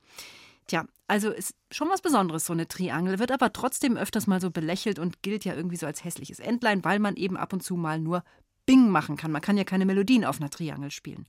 Tja, 0.67 0.85
also 1.07 1.31
ist 1.31 1.55
schon 1.71 1.89
was 1.89 2.03
Besonderes, 2.03 2.45
so 2.45 2.53
eine 2.53 2.69
Triangel, 2.69 3.19
wird 3.19 3.33
aber 3.33 3.55
trotzdem 3.55 3.97
öfters 3.97 4.27
mal 4.27 4.41
so 4.41 4.51
belächelt 4.51 4.99
und 4.99 5.23
gilt 5.23 5.47
ja 5.47 5.55
irgendwie 5.55 5.77
so 5.77 5.87
als 5.87 6.05
hässliches 6.05 6.41
Entlein, 6.41 6.85
weil 6.85 6.99
man 6.99 7.17
eben 7.17 7.39
ab 7.39 7.55
und 7.55 7.63
zu 7.63 7.77
mal 7.77 7.99
nur 7.99 8.23
Bing 8.71 8.89
machen 8.89 9.17
kann. 9.17 9.33
Man 9.33 9.43
kann 9.43 9.59
ja 9.59 9.65
keine 9.65 9.85
Melodien 9.85 10.25
auf 10.25 10.41
einer 10.41 10.49
Triangel 10.49 10.93
spielen. 10.93 11.27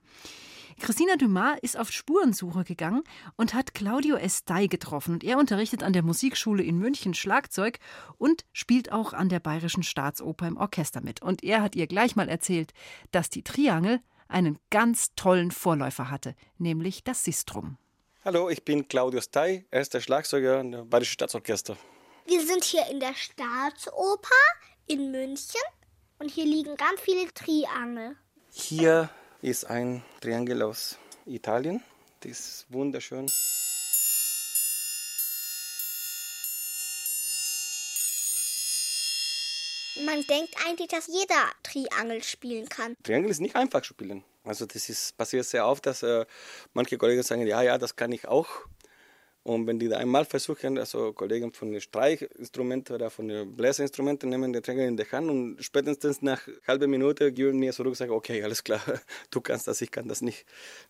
Christina 0.79 1.15
Dumas 1.15 1.57
ist 1.63 1.75
auf 1.75 1.91
Spurensuche 1.91 2.63
gegangen 2.63 3.01
und 3.35 3.55
hat 3.55 3.73
Claudio 3.73 4.15
Estay 4.15 4.67
getroffen. 4.67 5.15
Und 5.15 5.23
er 5.23 5.39
unterrichtet 5.39 5.81
an 5.81 5.91
der 5.91 6.03
Musikschule 6.03 6.61
in 6.61 6.77
München 6.77 7.15
Schlagzeug 7.15 7.79
und 8.19 8.45
spielt 8.53 8.91
auch 8.91 9.13
an 9.13 9.27
der 9.27 9.39
Bayerischen 9.39 9.81
Staatsoper 9.81 10.47
im 10.47 10.57
Orchester 10.57 11.01
mit. 11.01 11.23
Und 11.23 11.43
er 11.43 11.63
hat 11.63 11.75
ihr 11.75 11.87
gleich 11.87 12.15
mal 12.15 12.29
erzählt, 12.29 12.73
dass 13.11 13.31
die 13.31 13.41
Triangel 13.41 14.01
einen 14.27 14.59
ganz 14.69 15.15
tollen 15.15 15.49
Vorläufer 15.49 16.11
hatte, 16.11 16.35
nämlich 16.59 17.03
das 17.03 17.23
Sistrum. 17.23 17.79
Hallo, 18.23 18.51
ich 18.51 18.63
bin 18.63 18.87
Claudio 18.87 19.19
Stey, 19.19 19.65
er 19.71 19.81
ist 19.81 19.95
der 19.95 20.01
Schlagzeuger 20.01 20.59
im 20.59 20.87
Bayerischen 20.87 21.13
Staatsorchester. 21.13 21.75
Wir 22.27 22.45
sind 22.45 22.63
hier 22.63 22.85
in 22.91 22.99
der 22.99 23.15
Staatsoper 23.15 24.29
in 24.85 25.09
München 25.09 25.59
und 26.21 26.29
hier 26.29 26.45
liegen 26.45 26.77
ganz 26.77 27.01
viele 27.01 27.33
Triangel. 27.33 28.15
Hier 28.51 29.09
ist 29.41 29.65
ein 29.65 30.03
Triangel 30.21 30.61
aus 30.61 30.97
Italien. 31.25 31.83
Das 32.19 32.31
ist 32.31 32.65
wunderschön. 32.69 33.25
Man 40.05 40.23
denkt 40.27 40.55
eigentlich, 40.67 40.89
dass 40.89 41.07
jeder 41.07 41.49
Triangel 41.63 42.23
spielen 42.23 42.69
kann. 42.69 42.95
Triangel 43.03 43.31
ist 43.31 43.41
nicht 43.41 43.55
einfach 43.55 43.81
zu 43.81 43.93
spielen. 43.93 44.23
Also 44.43 44.67
das 44.67 44.89
ist, 44.89 45.17
passiert 45.17 45.45
sehr 45.45 45.65
oft, 45.65 45.85
dass 45.87 46.03
äh, 46.03 46.25
manche 46.73 46.99
Kollegen 46.99 47.23
sagen, 47.23 47.47
ja, 47.47 47.63
ja, 47.63 47.79
das 47.79 47.95
kann 47.95 48.11
ich 48.11 48.27
auch. 48.27 48.47
Und 49.43 49.65
wenn 49.65 49.79
die 49.79 49.87
da 49.87 49.97
einmal 49.97 50.25
versuchen, 50.25 50.77
also 50.77 51.13
Kollegen 51.13 51.51
von 51.51 51.71
den 51.71 51.81
Streichinstrumenten 51.81 52.95
oder 52.95 53.09
von 53.09 53.27
den 53.27 53.55
Bläserinstrumenten 53.55 54.29
nehmen 54.29 54.53
den 54.53 54.61
Triangel 54.61 54.87
in 54.87 54.97
die 54.97 55.05
Hand 55.05 55.31
und 55.31 55.63
spätestens 55.63 56.21
nach 56.21 56.47
halber 56.67 56.87
Minute 56.87 57.31
geben 57.31 57.57
mir 57.57 57.73
zurück 57.73 57.89
und 57.89 57.95
sagen, 57.95 58.11
okay, 58.11 58.43
alles 58.43 58.63
klar, 58.63 58.81
du 59.31 59.41
kannst 59.41 59.67
das, 59.67 59.81
ich 59.81 59.89
kann 59.89 60.07
das 60.07 60.21
nicht. 60.21 60.45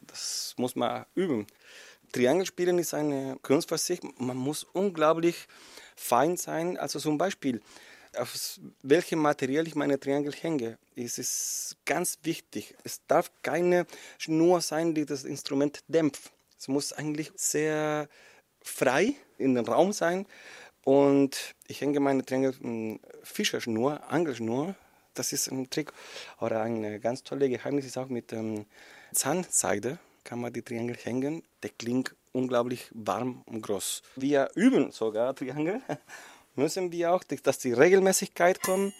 Das 0.05 0.53
muss 0.57 0.75
man 0.75 1.05
üben. 1.15 1.47
Triangelspielen 2.11 2.77
ist 2.77 2.93
eine 2.93 3.37
Kunst 3.41 3.69
für 3.69 3.77
sich. 3.77 4.01
Man 4.17 4.35
muss 4.35 4.65
unglaublich 4.65 5.47
fein 5.95 6.35
sein. 6.35 6.77
Also 6.77 6.99
zum 6.99 7.17
Beispiel, 7.17 7.61
auf 8.17 8.59
welchem 8.81 9.19
Material 9.19 9.65
ich 9.65 9.75
meine 9.75 9.97
Triangel 9.97 10.33
hänge, 10.33 10.77
ist 10.95 11.19
es 11.19 11.77
ganz 11.85 12.19
wichtig. 12.23 12.75
Es 12.83 12.99
darf 13.07 13.31
keine 13.43 13.85
Schnur 14.17 14.59
sein, 14.59 14.93
die 14.93 15.05
das 15.05 15.23
Instrument 15.23 15.85
dämpft. 15.87 16.33
Es 16.59 16.67
muss 16.67 16.91
eigentlich 16.91 17.31
sehr 17.35 18.09
frei 18.63 19.15
in 19.37 19.55
den 19.55 19.65
Raum 19.65 19.93
sein. 19.93 20.25
Und 20.83 21.55
ich 21.67 21.81
hänge 21.81 21.99
meine 21.99 22.25
Triangel 22.25 22.99
Fischerschnur, 23.23 24.01
Angelschnur. 24.09 24.75
Das 25.13 25.33
ist 25.33 25.51
ein 25.51 25.69
Trick. 25.69 25.91
Oder 26.39 26.61
ein 26.61 27.01
ganz 27.01 27.23
tolles 27.23 27.49
Geheimnis 27.49 27.85
ist 27.85 27.97
auch 27.97 28.07
mit 28.07 28.33
ähm, 28.33 28.65
Zahnseide 29.13 29.99
kann 30.23 30.39
man 30.39 30.53
die 30.53 30.61
Triangel 30.61 30.95
hängen. 30.95 31.43
Der 31.63 31.71
klingt 31.71 32.15
unglaublich 32.31 32.87
warm 32.91 33.43
und 33.45 33.61
groß. 33.61 34.01
Wir 34.15 34.49
üben 34.55 34.91
sogar 34.91 35.35
Triangel. 35.35 35.81
Müssen 36.55 36.91
wir 36.91 37.13
auch, 37.13 37.23
dass 37.23 37.59
die 37.59 37.73
Regelmäßigkeit 37.73 38.61
kommt, 38.61 38.93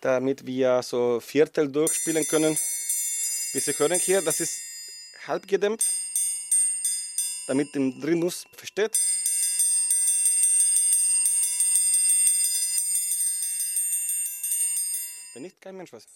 damit 0.00 0.46
wir 0.46 0.82
so 0.82 1.20
Viertel 1.20 1.70
durchspielen 1.70 2.24
können. 2.26 2.56
Wie 3.52 3.60
Sie 3.60 3.72
hören 3.72 3.98
hier, 3.98 4.22
das 4.22 4.40
ist 4.40 4.60
halb 5.26 5.48
gedämpft 5.48 5.86
damit 7.48 7.74
den 7.74 8.00
Rhythmus 8.02 8.46
versteht. 8.52 8.96
Wenn 15.34 15.42
nicht, 15.42 15.60
kein 15.60 15.76
Mensch 15.76 15.92
was. 15.92 16.06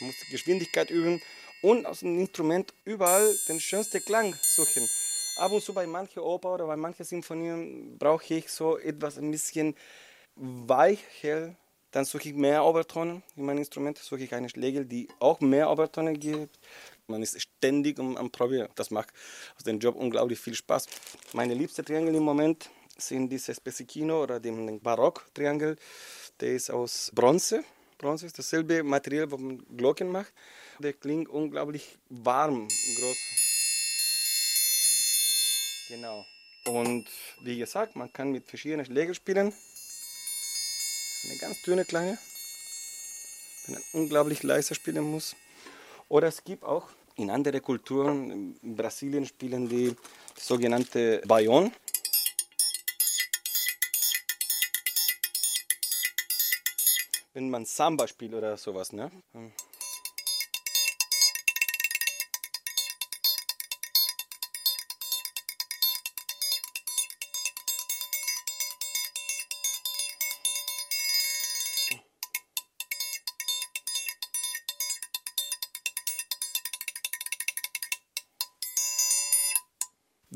Man 0.00 0.08
muss 0.08 0.16
die 0.26 0.30
Geschwindigkeit 0.30 0.90
üben 0.90 1.22
und 1.62 1.86
aus 1.86 2.00
dem 2.00 2.18
Instrument 2.18 2.74
überall 2.84 3.34
den 3.48 3.60
schönsten 3.60 4.04
Klang 4.04 4.34
suchen. 4.42 4.88
ab 5.36 5.52
und 5.52 5.62
zu 5.62 5.74
bei 5.74 5.86
manchen 5.86 6.20
Oper 6.20 6.54
oder 6.54 6.66
bei 6.66 6.76
manchen 6.76 7.04
Sinfonien 7.04 7.98
brauche 7.98 8.34
ich 8.34 8.50
so 8.50 8.78
etwas 8.78 9.18
ein 9.18 9.30
bisschen 9.30 9.74
weicher. 10.34 11.54
Dann 11.96 12.04
suche 12.04 12.28
ich 12.28 12.34
mehr 12.34 12.62
Obertonen 12.62 13.22
in 13.36 13.46
meinem 13.46 13.56
Instrument, 13.56 13.96
suche 13.96 14.24
ich 14.24 14.34
eine 14.34 14.50
Schlägel, 14.50 14.84
die 14.84 15.08
auch 15.18 15.40
mehr 15.40 15.70
Obertonen 15.70 16.20
gibt. 16.20 16.58
Man 17.06 17.22
ist 17.22 17.40
ständig 17.40 17.98
am, 17.98 18.18
am 18.18 18.30
Probieren. 18.30 18.68
Das 18.74 18.90
macht 18.90 19.14
aus 19.56 19.64
dem 19.64 19.78
Job 19.78 19.96
unglaublich 19.96 20.38
viel 20.38 20.54
Spaß. 20.54 20.88
Meine 21.32 21.54
liebste 21.54 21.82
Triangel 21.82 22.14
im 22.14 22.22
Moment 22.22 22.68
sind 22.98 23.30
diese 23.30 23.54
Spessicino 23.54 24.22
oder 24.22 24.38
den 24.38 24.78
Barock-Triangel. 24.78 25.76
Der 26.38 26.52
ist 26.52 26.70
aus 26.70 27.10
Bronze. 27.14 27.64
Bronze 27.96 28.26
ist 28.26 28.38
dasselbe 28.38 28.82
Material, 28.82 29.30
wo 29.30 29.38
man 29.38 29.64
Glocken 29.74 30.12
macht. 30.12 30.34
Der 30.78 30.92
klingt 30.92 31.30
unglaublich 31.30 31.96
warm, 32.10 32.68
groß. 32.68 33.18
Genau. 35.88 36.26
Und 36.66 37.06
wie 37.40 37.56
gesagt, 37.56 37.96
man 37.96 38.12
kann 38.12 38.32
mit 38.32 38.46
verschiedenen 38.46 38.84
Schlägen 38.84 39.14
spielen. 39.14 39.54
Eine 41.24 41.36
ganz 41.38 41.62
dünne 41.62 41.84
kleine, 41.84 42.18
wenn 43.64 43.74
man 43.74 43.82
unglaublich 43.92 44.42
leise 44.42 44.74
spielen 44.74 45.04
muss. 45.10 45.34
Oder 46.08 46.28
es 46.28 46.44
gibt 46.44 46.62
auch 46.62 46.88
in 47.16 47.30
anderen 47.30 47.62
Kulturen, 47.62 48.56
in 48.62 48.76
Brasilien 48.76 49.26
spielen 49.26 49.68
die 49.68 49.96
sogenannte 50.38 51.22
Bayon. 51.26 51.72
Wenn 57.32 57.50
man 57.50 57.64
Samba 57.64 58.06
spielt 58.06 58.34
oder 58.34 58.56
sowas, 58.56 58.92
ne? 58.92 59.10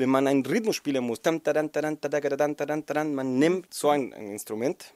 Wenn 0.00 0.08
man 0.08 0.26
einen 0.26 0.44
Rhythmus 0.44 0.76
spielen 0.76 1.04
muss, 1.04 1.20
man 3.14 3.38
nimmt 3.38 3.72
so 3.72 3.90
ein, 3.90 4.12
ein 4.12 4.30
Instrument. 4.30 4.92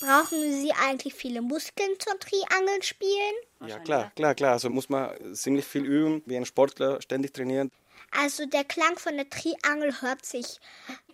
Brauchen 0.00 0.62
Sie 0.62 0.72
eigentlich 0.72 1.12
viele 1.14 1.42
Muskeln 1.42 1.90
zum 1.98 2.18
Triangeln 2.18 2.82
spielen? 2.82 3.34
Ja, 3.66 3.78
klar, 3.80 4.10
klar, 4.16 4.34
klar. 4.34 4.52
Also 4.52 4.70
muss 4.70 4.88
man 4.88 5.34
ziemlich 5.34 5.66
viel 5.66 5.84
üben, 5.84 6.22
wie 6.24 6.38
ein 6.38 6.46
Sportler 6.46 7.02
ständig 7.02 7.34
trainieren. 7.34 7.70
Also 8.10 8.44
der 8.46 8.64
Klang 8.64 8.98
von 8.98 9.16
der 9.16 9.30
Triangel 9.30 10.00
hört 10.02 10.26
sich, 10.26 10.58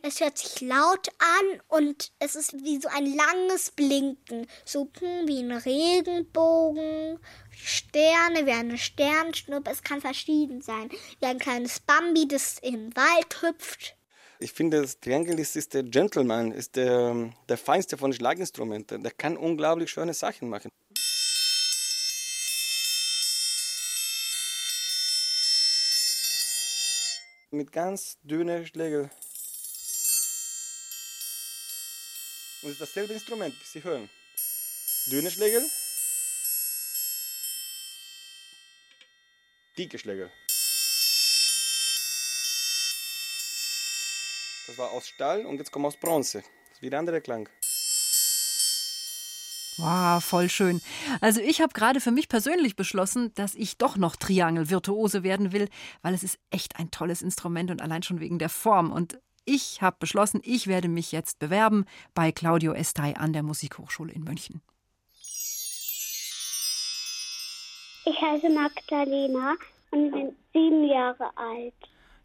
es 0.02 0.20
hört 0.20 0.38
sich 0.38 0.60
laut 0.62 1.08
an 1.18 1.60
und 1.68 2.12
es 2.18 2.34
ist 2.36 2.54
wie 2.64 2.80
so 2.80 2.88
ein 2.88 3.06
langes 3.06 3.70
Blinken, 3.70 4.46
so 4.64 4.88
wie 5.26 5.40
ein 5.40 5.52
Regenbogen, 5.52 7.18
Sterne, 7.50 8.46
wie 8.46 8.52
eine 8.52 8.78
Sternschnuppe. 8.78 9.70
Es 9.70 9.82
kann 9.82 10.00
verschieden 10.00 10.62
sein, 10.62 10.88
wie 11.20 11.26
ein 11.26 11.38
kleines 11.38 11.80
Bambi, 11.80 12.26
das 12.28 12.58
im 12.60 12.94
Wald 12.96 13.42
hüpft. 13.42 13.96
Ich 14.38 14.52
finde, 14.52 14.82
das 14.82 15.00
Triangel 15.00 15.38
ist, 15.38 15.56
ist 15.56 15.74
der 15.74 15.82
Gentleman, 15.82 16.52
ist 16.52 16.76
der, 16.76 17.32
der 17.48 17.56
feinste 17.56 17.96
von 17.96 18.12
Schlaginstrumenten. 18.12 19.02
Der 19.02 19.12
kann 19.12 19.36
unglaublich 19.36 19.90
schöne 19.90 20.12
Sachen 20.12 20.48
machen. 20.48 20.70
Mit 27.56 27.72
ganz 27.72 28.18
dünnen 28.22 28.66
Schlägen. 28.66 29.04
Und 32.60 32.68
es 32.68 32.72
ist 32.72 32.80
dasselbe 32.82 33.14
Instrument, 33.14 33.54
wie 33.58 33.64
Sie 33.64 33.82
hören. 33.82 34.10
Dünne 35.06 35.30
Schlägel, 35.30 35.64
dicke 39.78 39.98
Schlägel. 39.98 40.30
Das 44.66 44.76
war 44.76 44.90
aus 44.90 45.08
Stahl 45.08 45.46
und 45.46 45.56
jetzt 45.56 45.72
kommt 45.72 45.86
aus 45.86 45.96
Bronze. 45.96 46.42
Das 46.42 46.72
ist 46.72 46.82
wieder 46.82 46.98
ein 46.98 47.08
anderer 47.08 47.22
Klang. 47.22 47.48
Wow, 49.78 50.24
voll 50.24 50.48
schön. 50.48 50.80
Also 51.20 51.40
ich 51.40 51.60
habe 51.60 51.74
gerade 51.74 52.00
für 52.00 52.10
mich 52.10 52.28
persönlich 52.28 52.76
beschlossen, 52.76 53.32
dass 53.34 53.54
ich 53.54 53.76
doch 53.76 53.96
noch 53.96 54.16
Triangel-Virtuose 54.16 55.22
werden 55.22 55.52
will, 55.52 55.68
weil 56.02 56.14
es 56.14 56.22
ist 56.22 56.38
echt 56.50 56.78
ein 56.78 56.90
tolles 56.90 57.20
Instrument 57.20 57.70
und 57.70 57.82
allein 57.82 58.02
schon 58.02 58.20
wegen 58.20 58.38
der 58.38 58.48
Form. 58.48 58.90
Und 58.90 59.18
ich 59.44 59.82
habe 59.82 59.96
beschlossen, 60.00 60.40
ich 60.44 60.66
werde 60.66 60.88
mich 60.88 61.12
jetzt 61.12 61.38
bewerben 61.38 61.84
bei 62.14 62.32
Claudio 62.32 62.72
Estay 62.72 63.14
an 63.14 63.32
der 63.32 63.42
Musikhochschule 63.42 64.12
in 64.12 64.24
München. 64.24 64.62
Ich 68.06 68.20
heiße 68.20 68.48
Magdalena 68.48 69.54
und 69.90 70.10
bin 70.10 70.36
sieben 70.52 70.84
Jahre 70.84 71.30
alt. 71.36 71.74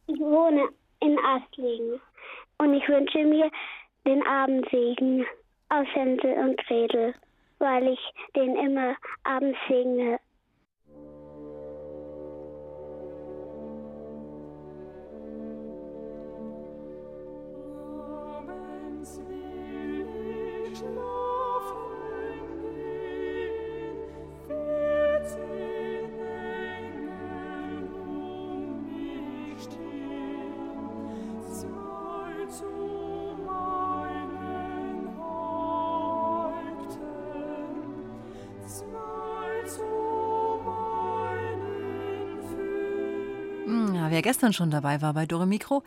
Ich 0.07 0.19
wohne 0.19 0.69
in 0.99 1.17
Astlingen 1.19 1.99
und 2.59 2.73
ich 2.75 2.87
wünsche 2.87 3.25
mir 3.25 3.51
den 4.05 4.25
Abendsegen 4.25 5.25
aus 5.69 5.87
Hänsel 5.93 6.33
und 6.33 6.57
Gretel, 6.65 7.13
weil 7.61 7.87
ich 7.87 8.13
den 8.35 8.55
immer 8.55 8.95
abends 9.23 9.57
singe. 9.67 10.19
Wer 44.21 44.33
gestern 44.33 44.53
schon 44.53 44.69
dabei 44.69 45.01
war 45.01 45.15
bei 45.15 45.25
Dore 45.25 45.47
Mikro, 45.47 45.83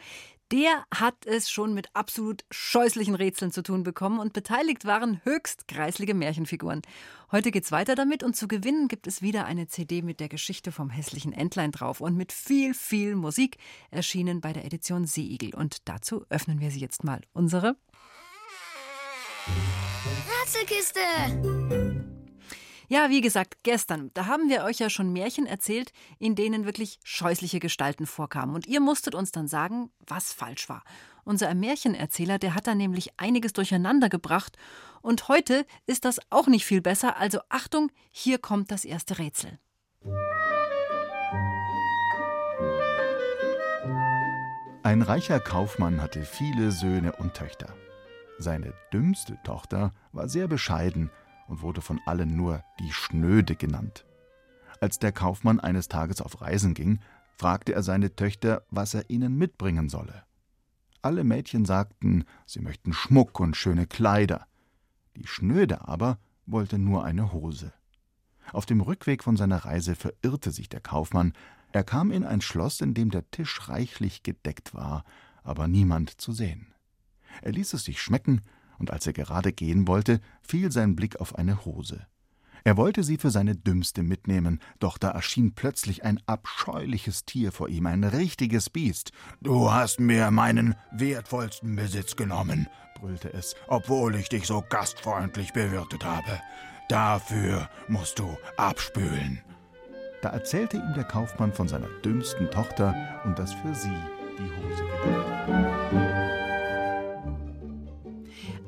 der 0.51 0.85
hat 0.93 1.25
es 1.25 1.49
schon 1.49 1.73
mit 1.73 1.87
absolut 1.95 2.45
scheußlichen 2.51 3.15
Rätseln 3.15 3.53
zu 3.53 3.63
tun 3.63 3.85
bekommen 3.85 4.19
und 4.19 4.33
beteiligt 4.33 4.85
waren 4.85 5.21
höchst 5.23 5.69
kreislige 5.69 6.15
Märchenfiguren. 6.15 6.83
Heute 7.31 7.53
geht's 7.53 7.71
weiter 7.71 7.95
damit 7.95 8.25
und 8.25 8.35
zu 8.35 8.49
gewinnen 8.49 8.89
gibt 8.89 9.07
es 9.07 9.23
wieder 9.23 9.45
eine 9.45 9.69
CD 9.69 10.03
mit 10.03 10.19
der 10.19 10.29
Geschichte 10.29 10.73
vom 10.73 10.91
hässlichen 10.91 11.33
Entlein 11.33 11.71
drauf 11.71 12.01
und 12.01 12.17
mit 12.17 12.33
viel, 12.33 12.75
viel 12.75 13.15
Musik 13.15 13.57
erschienen 13.93 14.41
bei 14.41 14.53
der 14.53 14.65
Edition 14.65 15.07
Seeigel. 15.07 15.55
Und 15.55 15.89
dazu 15.89 16.27
öffnen 16.29 16.59
wir 16.59 16.73
sie 16.73 16.81
jetzt 16.81 17.05
mal. 17.05 17.21
Unsere 17.35 17.77
Rätselkiste! 20.43 21.84
Ja, 22.89 23.09
wie 23.09 23.21
gesagt, 23.21 23.59
gestern, 23.63 24.11
da 24.15 24.27
haben 24.27 24.49
wir 24.49 24.65
euch 24.65 24.79
ja 24.79 24.91
schon 24.91 25.13
Märchen 25.13 25.47
erzählt, 25.47 25.93
in 26.19 26.35
denen 26.35 26.67
wirklich 26.67 26.99
scheußliche 27.03 27.59
Gestalten 27.61 28.07
vorkamen. 28.07 28.55
Und 28.55 28.67
ihr 28.67 28.81
musstet 28.81 29.15
uns 29.15 29.33
dann 29.33 29.49
sagen, 29.49 29.91
was 30.07 30.33
falsch 30.33 30.69
war. 30.69 30.85
Unser 31.25 31.55
Märchenerzähler, 31.55 32.39
der 32.39 32.55
hat 32.55 32.67
da 32.67 32.75
nämlich 32.75 33.19
einiges 33.19 33.55
durcheinander 33.55 34.11
gebracht. 34.11 34.59
Und 35.01 35.29
heute 35.29 35.67
ist 35.87 36.05
das 36.05 36.21
auch 36.31 36.47
nicht 36.47 36.67
viel 36.67 36.83
besser. 36.83 37.17
Also 37.17 37.41
Achtung, 37.49 37.91
hier 38.11 38.39
kommt 38.39 38.71
das 38.71 38.85
erste 38.85 39.19
Rätsel. 39.19 39.59
Ein 44.83 45.01
reicher 45.01 45.41
Kaufmann 45.41 46.03
hatte 46.03 46.27
viele 46.27 46.71
Söhne 46.71 47.13
und 47.13 47.33
Töchter. 47.33 47.75
Seine 48.39 48.75
dümmste 48.93 49.39
Tochter 49.43 49.93
war 50.13 50.29
sehr 50.29 50.47
bescheiden 50.47 51.11
und 51.49 51.63
wurde 51.63 51.81
von 51.81 52.01
allen 52.07 52.37
nur 52.37 52.63
die 52.81 52.93
Schnöde 52.93 53.57
genannt. 53.57 54.05
Als 54.81 54.99
der 54.99 55.13
Kaufmann 55.13 55.61
eines 55.61 55.89
Tages 55.89 56.21
auf 56.21 56.41
Reisen 56.41 56.75
ging, 56.75 57.01
fragte 57.37 57.75
er 57.75 57.83
seine 57.83 58.15
Töchter, 58.15 58.65
was 58.71 58.95
er 58.95 59.09
ihnen 59.11 59.37
mitbringen 59.37 59.89
solle. 59.89 60.25
Alle 61.03 61.25
Mädchen 61.25 61.65
sagten, 61.65 62.25
sie 62.47 62.61
möchten 62.61 62.93
Schmuck 62.93 63.39
und 63.41 63.57
schöne 63.57 63.87
Kleider. 63.87 64.47
Die 65.17 65.27
Schnöde 65.27 65.87
aber 65.87 66.19
wollte 66.47 66.79
nur 66.79 67.05
eine 67.05 67.33
Hose. 67.33 67.73
Auf 68.53 68.67
dem 68.67 68.81
Rückweg 68.81 69.23
von 69.23 69.37
seiner 69.37 69.65
Reise 69.65 69.95
verirrte 69.95 70.51
sich 70.51 70.69
der 70.69 70.81
Kaufmann. 70.81 71.33
Er 71.73 71.85
kam 71.85 72.11
in 72.11 72.25
ein 72.25 72.41
Schloss, 72.41 72.81
in 72.81 72.95
dem 72.95 73.11
der 73.11 73.31
Tisch 73.31 73.69
reichlich 73.69 74.23
gedeckt 74.23 74.75
war, 74.75 75.05
aber 75.43 75.69
niemand 75.69 76.21
zu 76.21 76.33
sehen. 76.33 76.73
Er 77.43 77.53
ließ 77.53 77.75
es 77.75 77.85
sich 77.85 78.01
schmecken 78.01 78.43
und 78.85 78.91
als 78.91 79.07
er 79.07 79.15
gerade 79.15 79.51
gehen 79.51 79.89
wollte, 79.89 80.21
fiel 80.43 80.71
sein 80.71 80.95
Blick 80.95 81.19
auf 81.19 81.37
eine 81.37 81.65
Hose. 81.65 82.07
Er 82.65 82.77
wollte 82.77 83.03
sie 83.03 83.17
für 83.17 83.31
seine 83.31 83.57
Dümmste 83.57 84.03
mitnehmen, 84.03 84.61
doch 84.79 84.99
da 84.99 85.09
erschien 85.11 85.55
plötzlich 85.55 86.05
ein 86.05 86.21
abscheuliches 86.27 87.25
Tier 87.25 87.51
vor 87.51 87.71
ihm, 87.71 87.87
ein 87.87 88.05
richtiges 88.05 88.69
Biest. 88.69 89.13
Du 89.41 89.73
hast 89.73 90.01
mir 90.01 90.31
meinen 90.31 90.75
wertvollsten 90.93 91.77
Besitz 91.77 92.15
genommen, 92.15 92.69
brüllte 93.01 93.33
es, 93.33 93.57
obwohl 93.69 94.17
ich 94.17 94.29
dich 94.29 94.47
so 94.47 94.63
gastfreundlich 94.69 95.55
bewirtet 95.55 96.05
habe. 96.05 96.41
Dafür 96.91 97.71
musst 97.89 98.19
du 98.19 98.37
abspülen. 98.59 99.41
Da 100.21 100.29
erzählte 100.29 100.77
ihm 100.77 100.93
der 100.95 101.05
Kaufmann 101.05 101.55
von 101.55 101.69
seiner 101.69 101.89
dümmsten 102.05 102.51
Tochter 102.51 102.95
und 103.25 103.39
dass 103.39 103.55
für 103.55 103.75
sie 103.75 103.97
die 104.39 104.43
Hose 104.43 104.85
gedacht. 105.05 105.34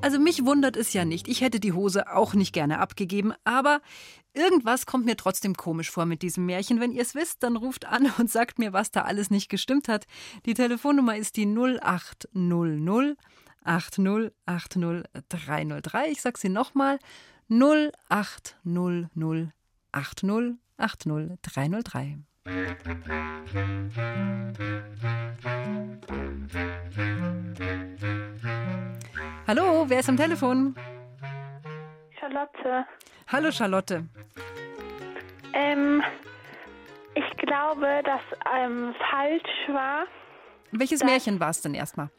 Also 0.03 0.21
mich 0.21 0.45
wundert 0.45 0.77
es 0.77 0.93
ja 0.93 1.05
nicht. 1.05 1.27
Ich 1.27 1.41
hätte 1.41 1.59
die 1.59 1.73
Hose 1.73 2.13
auch 2.13 2.35
nicht 2.35 2.53
gerne 2.53 2.79
abgegeben, 2.79 3.33
aber 3.45 3.81
irgendwas 4.35 4.87
kommt 4.87 5.07
mir 5.07 5.17
trotzdem 5.17 5.57
komisch 5.57 5.91
vor 5.91 6.07
mit 6.07 6.23
diesem 6.23 6.47
Märchen. 6.47 6.81
Wenn 6.81 6.93
ihr 6.93 7.03
es 7.03 7.15
wisst, 7.15 7.43
dann 7.43 7.57
ruft 7.57 7.87
an 7.87 8.13
und 8.19 8.31
sagt 8.31 8.59
mir, 8.59 8.73
was 8.73 8.91
da 8.91 9.03
alles 9.03 9.31
nicht 9.31 9.49
gestimmt 9.49 9.89
hat. 9.89 10.07
Die 10.45 10.55
Telefonnummer 10.55 11.17
ist 11.17 11.37
die 11.37 11.47
0800 11.47 13.17
80 13.65 14.33
80 14.47 15.03
303. 15.29 16.11
Ich 16.11 16.23
sag 16.23 16.39
sie 16.39 16.51
nochmal. 16.51 16.99
0800 17.51 19.53
80 19.93 20.31
80 20.77 21.39
303. 21.43 22.19
Hallo, 29.49 29.85
wer 29.89 30.01
ist 30.01 30.09
am 30.09 30.17
Telefon? 30.17 30.77
Charlotte. 32.21 32.87
Hallo 33.27 33.51
Charlotte. 33.51 34.05
Ähm, 35.55 36.05
ich 37.15 37.37
glaube, 37.39 38.03
dass 38.05 38.21
ähm, 38.57 38.95
falsch 39.11 39.69
war. 39.69 40.05
Welches 40.71 41.03
Märchen 41.03 41.41
war 41.41 41.51
es 41.51 41.63
denn 41.63 41.75
erstmal? 41.75 42.11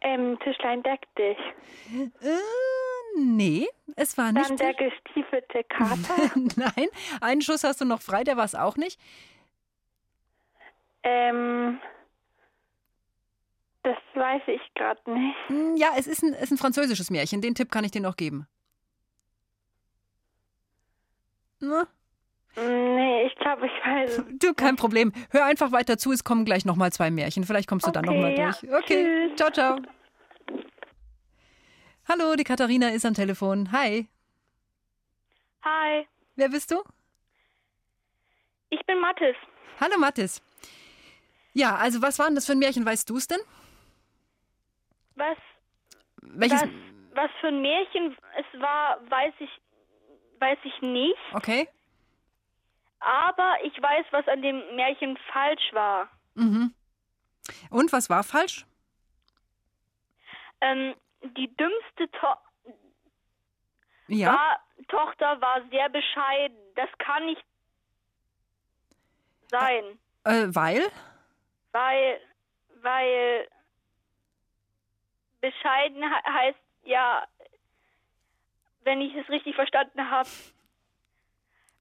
Ähm, 0.00 0.38
Tischlein 0.42 0.82
deck 0.82 1.00
dich. 1.18 1.38
Nee, 3.18 3.66
es 3.96 4.18
war 4.18 4.30
nicht. 4.32 4.48
Dann 4.50 4.56
der 4.58 4.74
gestiefelte 4.74 5.64
Kater. 5.68 6.30
Nein, 6.56 6.88
einen 7.20 7.40
Schuss 7.40 7.64
hast 7.64 7.80
du 7.80 7.84
noch 7.86 8.02
frei, 8.02 8.24
der 8.24 8.36
war 8.36 8.44
es 8.44 8.54
auch 8.54 8.76
nicht. 8.76 9.00
Ähm, 11.02 11.78
das 13.82 13.96
weiß 14.14 14.42
ich 14.48 14.60
gerade 14.74 15.00
nicht. 15.10 15.36
Hm, 15.48 15.76
Ja, 15.76 15.90
es 15.96 16.06
ist 16.06 16.22
ein, 16.22 16.34
es 16.34 16.42
ist 16.44 16.50
ein 16.52 16.58
französisches 16.58 17.10
Märchen. 17.10 17.40
Den 17.40 17.54
Tipp 17.54 17.70
kann 17.70 17.84
ich 17.84 17.90
dir 17.92 18.02
noch 18.02 18.16
geben. 18.16 18.46
Na? 21.60 21.86
Nee, 22.56 23.26
ich 23.26 23.34
glaube, 23.36 23.66
ich 23.66 23.72
weiß. 23.86 24.24
Du, 24.40 24.52
kein 24.54 24.76
Problem. 24.76 25.12
Hör 25.30 25.44
einfach 25.46 25.72
weiter 25.72 25.96
zu, 25.98 26.10
es 26.12 26.24
kommen 26.24 26.44
gleich 26.44 26.64
nochmal 26.64 26.92
zwei 26.92 27.10
Märchen. 27.10 27.44
Vielleicht 27.44 27.68
kommst 27.68 27.86
du 27.86 27.90
dann 27.92 28.06
Okay, 28.06 28.14
nochmal 28.14 28.36
ja. 28.38 28.50
durch. 28.50 28.74
Okay, 28.74 29.28
Tschüss. 29.28 29.36
ciao, 29.36 29.50
ciao. 29.50 29.76
Hallo, 32.08 32.36
die 32.36 32.44
Katharina 32.44 32.90
ist 32.90 33.04
am 33.04 33.14
Telefon. 33.14 33.72
Hi. 33.72 34.06
Hi, 35.64 36.06
Wer 36.36 36.48
bist 36.50 36.70
du? 36.70 36.82
ich 38.70 38.84
bin 38.86 39.00
Mathis. 39.00 39.34
Hallo, 39.80 39.98
Mathis. 39.98 40.42
Ja, 41.54 41.76
also 41.76 42.02
was 42.02 42.18
war 42.18 42.26
denn 42.26 42.34
das 42.34 42.46
für 42.46 42.52
ein 42.52 42.58
Märchen? 42.58 42.84
Weißt 42.84 43.08
du 43.08 43.16
es 43.16 43.26
denn? 43.26 43.40
Was, 45.14 45.38
Welches? 46.20 46.62
was, 46.62 46.68
was 47.14 47.30
für 47.40 47.48
ein 47.48 47.62
Märchen 47.62 48.16
es 48.38 48.60
war, 48.60 49.00
weiß 49.10 49.34
ich, 49.38 49.50
weiß 50.38 50.58
ich 50.64 50.82
nicht. 50.82 51.16
Okay. 51.32 51.68
Aber 53.00 53.56
ich 53.64 53.80
weiß, 53.82 54.06
was 54.10 54.28
an 54.28 54.42
dem 54.42 54.58
Märchen 54.76 55.16
falsch 55.32 55.72
war. 55.72 56.08
Mhm. 56.34 56.74
Und 57.70 57.92
was 57.92 58.10
war 58.10 58.22
falsch? 58.24 58.66
Ähm, 60.60 60.94
die 61.34 61.54
dümmste 61.56 62.10
to 62.12 62.26
Ja. 64.08 64.32
war, 64.34 64.60
Tochter 64.88 65.40
war 65.40 65.62
sehr 65.70 65.88
bescheiden. 65.88 66.56
Das 66.74 66.88
kann 66.98 67.26
nicht 67.26 67.44
sein, 69.50 69.98
Äh, 70.24 70.46
weil? 70.54 70.86
weil, 71.72 72.20
weil 72.82 73.48
bescheiden 75.40 76.02
he- 76.02 76.30
heißt 76.32 76.58
ja, 76.84 77.26
wenn 78.82 79.00
ich 79.00 79.14
es 79.14 79.28
richtig 79.28 79.54
verstanden 79.56 80.08
habe, 80.10 80.28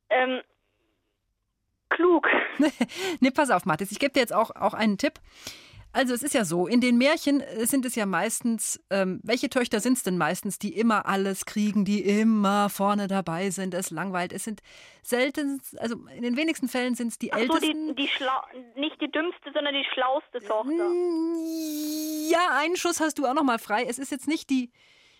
ähm, 0.10 0.42
klug. 1.90 2.28
nee, 3.20 3.32
pass 3.32 3.50
auf, 3.52 3.66
Mathis, 3.66 3.92
ich 3.92 4.00
gebe 4.00 4.14
dir 4.14 4.20
jetzt 4.22 4.34
auch, 4.34 4.52
auch 4.56 4.74
einen 4.74 4.98
Tipp. 4.98 5.20
Also 5.96 6.14
es 6.14 6.24
ist 6.24 6.34
ja 6.34 6.44
so, 6.44 6.68
in 6.68 6.82
den 6.82 6.98
Märchen 6.98 7.40
äh, 7.40 7.66
sind 7.66 7.86
es 7.86 7.96
ja 7.96 8.06
meistens, 8.06 8.84
ähm, 8.90 9.22
welche 9.24 9.50
Töchter 9.50 9.80
sind 9.80 9.94
es 9.94 10.04
denn 10.04 10.18
meistens, 10.18 10.60
die 10.60 10.78
immer 10.78 11.06
alles 11.06 11.46
kriegen, 11.46 11.86
die 11.86 12.02
immer 12.02 12.70
vorne 12.70 13.08
dabei 13.08 13.50
sind, 13.50 13.74
es 13.74 13.92
langweilt. 13.92 14.34
Es 14.34 14.44
sind 14.44 14.60
selten, 15.04 15.62
also 15.78 15.96
in 16.08 16.24
den 16.24 16.36
wenigsten 16.36 16.68
Fällen 16.68 16.96
sind 16.96 17.14
es 17.14 17.18
die 17.18 17.32
Ach 17.32 17.38
so, 17.38 17.44
Ältesten. 17.44 17.96
die, 17.96 18.04
die 18.04 18.08
schlau 18.10 18.42
nicht 18.76 19.00
die 19.00 19.10
dümmste, 19.10 19.54
sondern 19.54 19.74
die 19.74 19.86
schlauste 19.94 20.40
Tochter. 20.42 20.92
Ja, 22.30 22.60
einen 22.60 22.76
Schuss 22.76 23.00
hast 23.00 23.18
du 23.18 23.26
auch 23.26 23.34
noch 23.34 23.44
mal 23.46 23.58
frei. 23.58 23.86
Es 23.86 23.98
ist 23.98 24.12
jetzt 24.12 24.28
nicht 24.28 24.50
die 24.50 24.74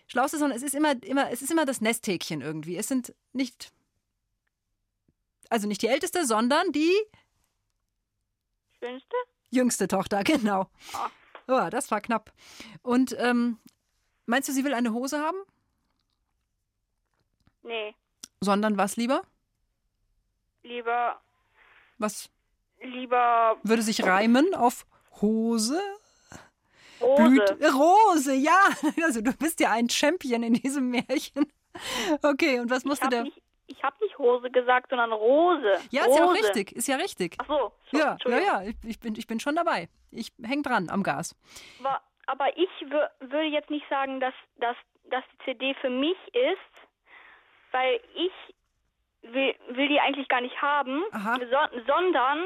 schlauste, 0.08 0.38
sondern 0.38 0.58
es 0.58 0.64
ist 0.64 0.76
immer, 0.76 1.02
immer, 1.04 1.32
es 1.32 1.42
ist 1.42 1.52
immer 1.52 1.66
das 1.66 1.80
Nesthäkchen 1.80 2.42
irgendwie. 2.42 2.76
Es 2.76 2.90
sind 2.90 3.16
nicht, 3.32 3.72
also 5.50 5.70
nicht 5.70 5.82
die 5.82 5.88
Älteste, 5.88 6.26
sondern 6.26 6.74
die 6.74 6.92
Schönste? 8.82 9.16
Jüngste 9.56 9.88
Tochter, 9.88 10.24
genau. 10.24 10.70
Oh, 11.48 11.68
das 11.72 11.90
war 11.92 12.02
knapp. 12.02 12.32
Und 12.84 13.16
ähm, 13.20 13.58
meinst 14.26 14.50
du, 14.50 14.54
sie 14.54 14.64
will 14.64 14.74
eine 14.74 14.94
Hose 14.94 15.20
haben? 15.20 15.38
Nee, 17.64 17.96
Sondern 18.42 18.78
was 18.78 18.96
lieber? 18.96 19.24
lieber, 20.64 21.20
Was 21.98 22.30
lieber 22.82 23.58
würde 23.64 23.82
sich 23.84 24.04
reimen 24.04 24.54
auf 24.56 24.86
Hose? 25.22 25.80
Rose. 27.02 27.24
Blüt- 27.30 27.74
Rose, 27.74 28.34
ja. 28.34 28.58
Also 29.04 29.22
du 29.22 29.32
bist 29.34 29.60
ja 29.60 29.72
ein 29.72 29.90
Champion 29.90 30.44
in 30.44 30.54
diesem 30.54 30.90
Märchen. 30.90 31.52
Okay, 32.22 32.60
und 32.60 32.70
was 32.70 32.84
musste 32.86 33.10
der? 33.10 33.24
nicht, 33.24 33.42
ich 33.76 33.84
hab 33.84 34.00
nicht 34.02 34.18
Hose 34.18 34.50
gesagt, 34.52 34.90
sondern 34.90 35.12
Rose. 35.12 35.80
Ja, 35.92 36.04
Rose. 36.04 36.12
ist 36.14 36.18
ja 36.20 36.26
auch 36.26 36.34
richtig, 36.34 36.72
ist 36.72 36.88
ja 36.88 36.96
richtig. 36.98 37.36
Ach 37.40 37.48
so, 37.48 37.72
so 37.92 37.98
Ja, 37.98 38.18
ja, 38.26 38.40
ja, 38.40 38.62
ich, 38.84 39.00
bin, 39.00 39.16
ich 39.16 39.28
bin 39.28 39.40
schon 39.40 39.56
dabei. 39.56 39.90
Ich 40.12 40.32
häng 40.44 40.64
dran 40.64 40.90
am 40.90 41.04
Gas. 41.04 41.36
Aber, 41.80 42.02
aber 42.28 42.58
ich 42.58 42.70
wür- 42.82 43.10
würde 43.20 43.48
jetzt 43.48 43.70
nicht 43.70 43.88
sagen, 43.90 44.20
dass, 44.20 44.34
dass, 44.58 44.76
dass 45.10 45.24
die 45.34 45.46
CD 45.46 45.74
für 45.82 45.90
mich 45.90 46.18
ist, 46.34 46.74
weil 47.72 48.00
ich 48.16 48.32
will, 49.32 49.56
will 49.70 49.88
die 49.90 50.00
eigentlich 50.00 50.28
gar 50.30 50.42
nicht 50.42 50.62
haben, 50.62 51.04
Aha. 51.12 51.38
so, 51.40 51.82
sondern 51.88 52.44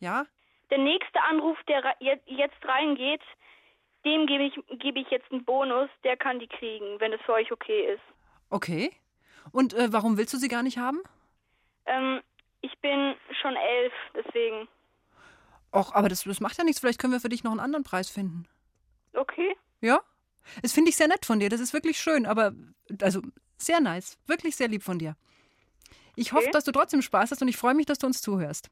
Ja? 0.00 0.24
der 0.70 0.78
nächste 0.78 1.20
Anruf, 1.22 1.58
der 1.66 1.96
jetzt 2.26 2.64
reingeht, 2.64 3.22
dem 4.04 4.26
gebe 4.26 4.44
ich, 4.44 4.54
gebe 4.78 5.00
ich 5.00 5.10
jetzt 5.10 5.30
einen 5.32 5.44
Bonus, 5.44 5.90
der 6.04 6.16
kann 6.16 6.38
die 6.38 6.46
kriegen, 6.46 7.00
wenn 7.00 7.12
es 7.12 7.20
für 7.22 7.32
euch 7.32 7.50
okay 7.50 7.94
ist. 7.94 8.02
Okay. 8.50 8.92
Und 9.52 9.74
äh, 9.74 9.92
warum 9.92 10.16
willst 10.16 10.32
du 10.34 10.38
sie 10.38 10.48
gar 10.48 10.62
nicht 10.62 10.78
haben? 10.78 11.00
Ähm, 11.86 12.20
ich 12.60 12.76
bin 12.80 13.14
schon 13.40 13.56
elf, 13.56 13.92
deswegen. 14.14 14.68
Och, 15.72 15.94
aber 15.94 16.08
das, 16.08 16.24
das 16.24 16.40
macht 16.40 16.56
ja 16.58 16.64
nichts. 16.64 16.80
Vielleicht 16.80 16.98
können 16.98 17.12
wir 17.12 17.20
für 17.20 17.28
dich 17.28 17.44
noch 17.44 17.50
einen 17.50 17.60
anderen 17.60 17.84
Preis 17.84 18.08
finden. 18.10 18.46
Okay. 19.14 19.56
Ja? 19.80 20.00
Das 20.62 20.72
finde 20.72 20.90
ich 20.90 20.96
sehr 20.96 21.08
nett 21.08 21.26
von 21.26 21.40
dir. 21.40 21.48
Das 21.50 21.60
ist 21.60 21.72
wirklich 21.72 21.98
schön. 22.00 22.24
Aber, 22.26 22.52
also, 23.02 23.20
sehr 23.58 23.80
nice. 23.80 24.18
Wirklich 24.26 24.56
sehr 24.56 24.68
lieb 24.68 24.82
von 24.82 24.98
dir. 24.98 25.16
Ich 26.16 26.32
hoffe, 26.32 26.44
Okay. 26.44 26.52
dass 26.52 26.64
du 26.64 26.72
trotzdem 26.72 27.02
Spaß 27.02 27.30
hast 27.30 27.42
und 27.42 27.48
ich 27.48 27.56
freue 27.56 27.74
mich, 27.74 27.86
dass 27.86 27.98
du 27.98 28.06
uns 28.06 28.20
zuhörst. 28.22 28.70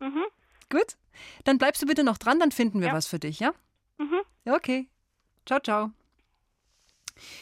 Mhm. 0.00 0.24
Gut? 0.70 0.96
Dann 1.44 1.58
bleibst 1.58 1.82
du 1.82 1.86
bitte 1.86 2.04
noch 2.04 2.18
dran, 2.18 2.38
dann 2.40 2.52
finden 2.52 2.80
wir 2.80 2.88
Ja. 2.88 2.94
was 2.94 3.06
für 3.06 3.18
dich, 3.18 3.40
ja? 3.40 3.52
Mhm. 3.98 4.20
Ja, 4.44 4.54
Okay. 4.54 4.88
Ciao, 5.44 5.58
ciao. 5.60 5.90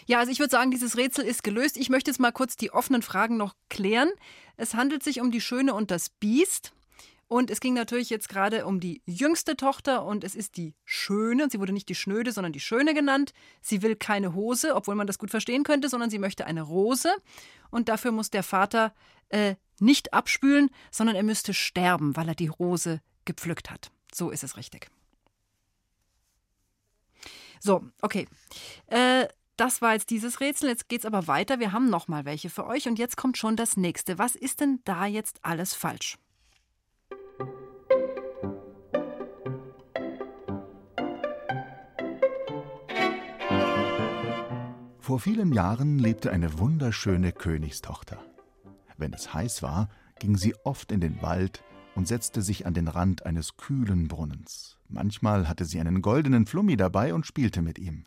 Ja, 0.07 0.19
also 0.19 0.31
ich 0.31 0.39
würde 0.39 0.51
sagen, 0.51 0.71
dieses 0.71 0.97
Rätsel 0.97 1.25
ist 1.25 1.43
gelöst. 1.43 1.77
Ich 1.77 1.91
möchte 1.91 2.11
jetzt 2.11 2.21
mal 2.21 2.33
kurz 2.33 2.57
die 2.57 2.73
offenen 2.73 3.03
Fragen 3.03 3.37
noch 3.37 3.55
klären. 3.69 4.11
Es 4.57 4.75
handelt 4.75 5.03
sich 5.03 5.21
um 5.21 5.31
die 5.31 5.41
Schöne 5.41 5.75
und 5.75 5.91
das 5.91 6.11
Biest. 6.11 6.73
Und 7.29 7.49
es 7.49 7.61
ging 7.61 7.75
natürlich 7.75 8.11
jetzt 8.11 8.29
gerade 8.29 8.67
um 8.67 8.81
die 8.81 9.03
jüngste 9.07 9.57
Tochter 9.57 10.05
und 10.05 10.25
es 10.25 10.35
ist 10.35 10.57
die 10.57 10.75
Schöne. 10.85 11.45
Und 11.45 11.53
sie 11.53 11.61
wurde 11.61 11.73
nicht 11.73 11.89
die 11.89 11.95
Schnöde, 11.95 12.33
sondern 12.33 12.53
die 12.53 12.59
Schöne 12.59 12.93
genannt. 12.93 13.33
Sie 13.61 13.83
will 13.83 13.95
keine 13.95 14.35
Hose, 14.35 14.75
obwohl 14.75 14.97
man 14.97 15.07
das 15.07 15.19
gut 15.19 15.31
verstehen 15.31 15.63
könnte, 15.63 15.89
sondern 15.89 16.11
sie 16.11 16.19
möchte 16.19 16.45
eine 16.45 16.63
Rose. 16.63 17.15
Und 17.71 17.89
dafür 17.89 18.11
muss 18.11 18.31
der 18.31 18.43
Vater 18.43 18.93
äh, 19.29 19.55
nicht 19.79 20.13
abspülen, 20.13 20.71
sondern 20.91 21.15
er 21.15 21.23
müsste 21.23 21.55
sterben, 21.55 22.17
weil 22.17 22.29
er 22.29 22.35
die 22.35 22.49
Rose 22.49 23.01
gepflückt 23.25 23.71
hat. 23.71 23.93
So 24.13 24.31
ist 24.31 24.43
es 24.43 24.57
richtig. 24.57 24.91
So, 27.61 27.85
okay. 28.03 28.27
Äh, 28.87 29.29
das 29.61 29.83
war 29.83 29.93
jetzt 29.93 30.09
dieses 30.09 30.41
Rätsel. 30.41 30.71
Jetzt 30.71 30.89
geht's 30.89 31.05
aber 31.05 31.27
weiter. 31.27 31.61
Wir 31.61 31.73
haben 31.73 31.91
noch 31.91 32.09
mal 32.09 32.25
welche 32.25 32.49
für 32.49 32.67
euch 32.67 32.89
und 32.89 32.99
jetzt 32.99 33.19
kommt 33.19 33.37
schon 33.37 33.57
das 33.57 33.77
nächste. 33.77 34.19
Was 34.19 34.35
ist 34.35 34.61
denn 34.61 34.81
da 34.85 35.05
jetzt 35.05 35.45
alles 35.45 35.75
falsch? 35.75 36.17
Vor 44.99 45.21
vielen 45.21 45.53
Jahren 45.53 45.99
lebte 45.99 46.31
eine 46.31 46.59
wunderschöne 46.59 47.33
Königstochter. 47.33 48.25
Wenn 48.97 49.13
es 49.13 49.35
heiß 49.35 49.63
war, 49.63 49.91
ging 50.21 50.37
sie 50.37 50.55
oft 50.65 50.93
in 50.93 51.01
den 51.01 51.21
Wald 51.21 51.63
und 51.95 52.09
setzte 52.09 52.41
sich 52.43 52.65
an 52.65 52.75
den 52.75 52.89
Rand 52.89 53.27
eines 53.27 53.57
kühlen 53.57 54.09
Brunnens. 54.09 54.79
Manchmal 54.89 55.49
hatte 55.49 55.65
sie 55.65 55.81
einen 55.81 56.01
goldenen 56.01 56.47
Flummi 56.47 56.77
dabei 56.77 57.13
und 57.13 57.27
spielte 57.27 57.61
mit 57.61 57.79
ihm. 57.79 58.07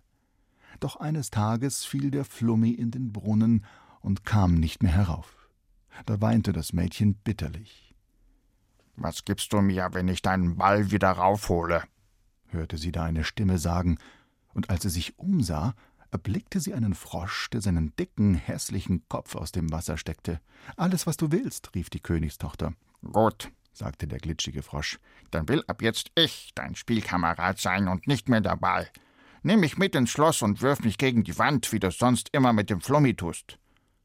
Doch 0.84 0.98
eines 0.98 1.30
Tages 1.30 1.86
fiel 1.86 2.12
der 2.12 2.26
Flummi 2.26 2.72
in 2.72 2.92
den 2.92 3.14
Brunnen 3.14 3.64
und 4.02 4.26
kam 4.26 4.56
nicht 4.56 4.84
mehr 4.84 4.92
herauf. 4.92 5.48
Da 6.06 6.20
weinte 6.20 6.52
das 6.52 6.74
Mädchen 6.74 7.14
bitterlich. 7.14 7.96
Was 8.98 9.24
gibst 9.24 9.54
du 9.54 9.62
mir, 9.62 9.92
wenn 9.94 10.10
ich 10.10 10.22
deinen 10.22 10.58
Ball 10.58 10.92
wieder 10.92 11.12
raufhole? 11.12 11.84
hörte 12.48 12.78
sie 12.78 12.92
da 12.92 13.06
eine 13.06 13.24
Stimme 13.24 13.60
sagen, 13.60 13.98
und 14.54 14.70
als 14.70 14.82
sie 14.82 14.90
sich 14.90 15.18
umsah, 15.18 15.74
erblickte 16.12 16.60
sie 16.60 16.74
einen 16.74 16.96
Frosch, 16.96 17.50
der 17.52 17.62
seinen 17.62 17.96
dicken, 17.96 18.36
hässlichen 18.36 19.08
Kopf 19.08 19.38
aus 19.38 19.54
dem 19.54 19.72
Wasser 19.72 19.96
steckte. 19.96 20.42
Alles, 20.76 21.08
was 21.08 21.16
du 21.16 21.32
willst, 21.32 21.74
rief 21.76 21.90
die 21.92 22.02
Königstochter. 22.02 22.74
Gut, 23.10 23.54
sagte 23.72 24.06
der 24.06 24.20
glitschige 24.20 24.64
Frosch, 24.64 25.00
dann 25.32 25.48
will 25.48 25.64
ab 25.68 25.82
jetzt 25.82 26.12
ich 26.16 26.52
dein 26.56 26.76
Spielkamerad 26.76 27.58
sein 27.58 27.88
und 27.88 28.06
nicht 28.06 28.28
mehr 28.28 28.42
der 28.42 28.58
Ball. 28.58 28.90
Nimm 29.46 29.60
mich 29.60 29.78
mit 29.78 29.94
ins 29.94 30.10
Schloss 30.10 30.42
und 30.42 30.62
wirf 30.62 30.80
mich 30.80 30.98
gegen 30.98 31.26
die 31.26 31.38
Wand, 31.38 31.72
wie 31.74 31.80
du 31.80 31.92
sonst 31.92 32.30
immer 32.32 32.54
mit 32.54 32.70
dem 32.70 32.80
Flummi 32.80 33.14
tust. 33.14 33.60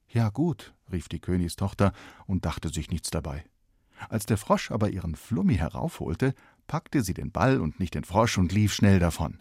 Ja 0.08 0.30
gut, 0.30 0.74
rief 0.90 1.08
die 1.08 1.20
Königstochter 1.20 1.92
und 2.26 2.44
dachte 2.44 2.70
sich 2.70 2.90
nichts 2.90 3.10
dabei. 3.10 3.44
Als 4.08 4.26
der 4.26 4.36
Frosch 4.36 4.72
aber 4.72 4.90
ihren 4.90 5.14
Flummi 5.14 5.56
heraufholte, 5.56 6.34
packte 6.66 7.02
sie 7.02 7.14
den 7.14 7.30
Ball 7.30 7.60
und 7.60 7.78
nicht 7.78 7.94
den 7.94 8.02
Frosch 8.04 8.36
und 8.36 8.52
lief 8.52 8.74
schnell 8.74 8.98
davon. 8.98 9.38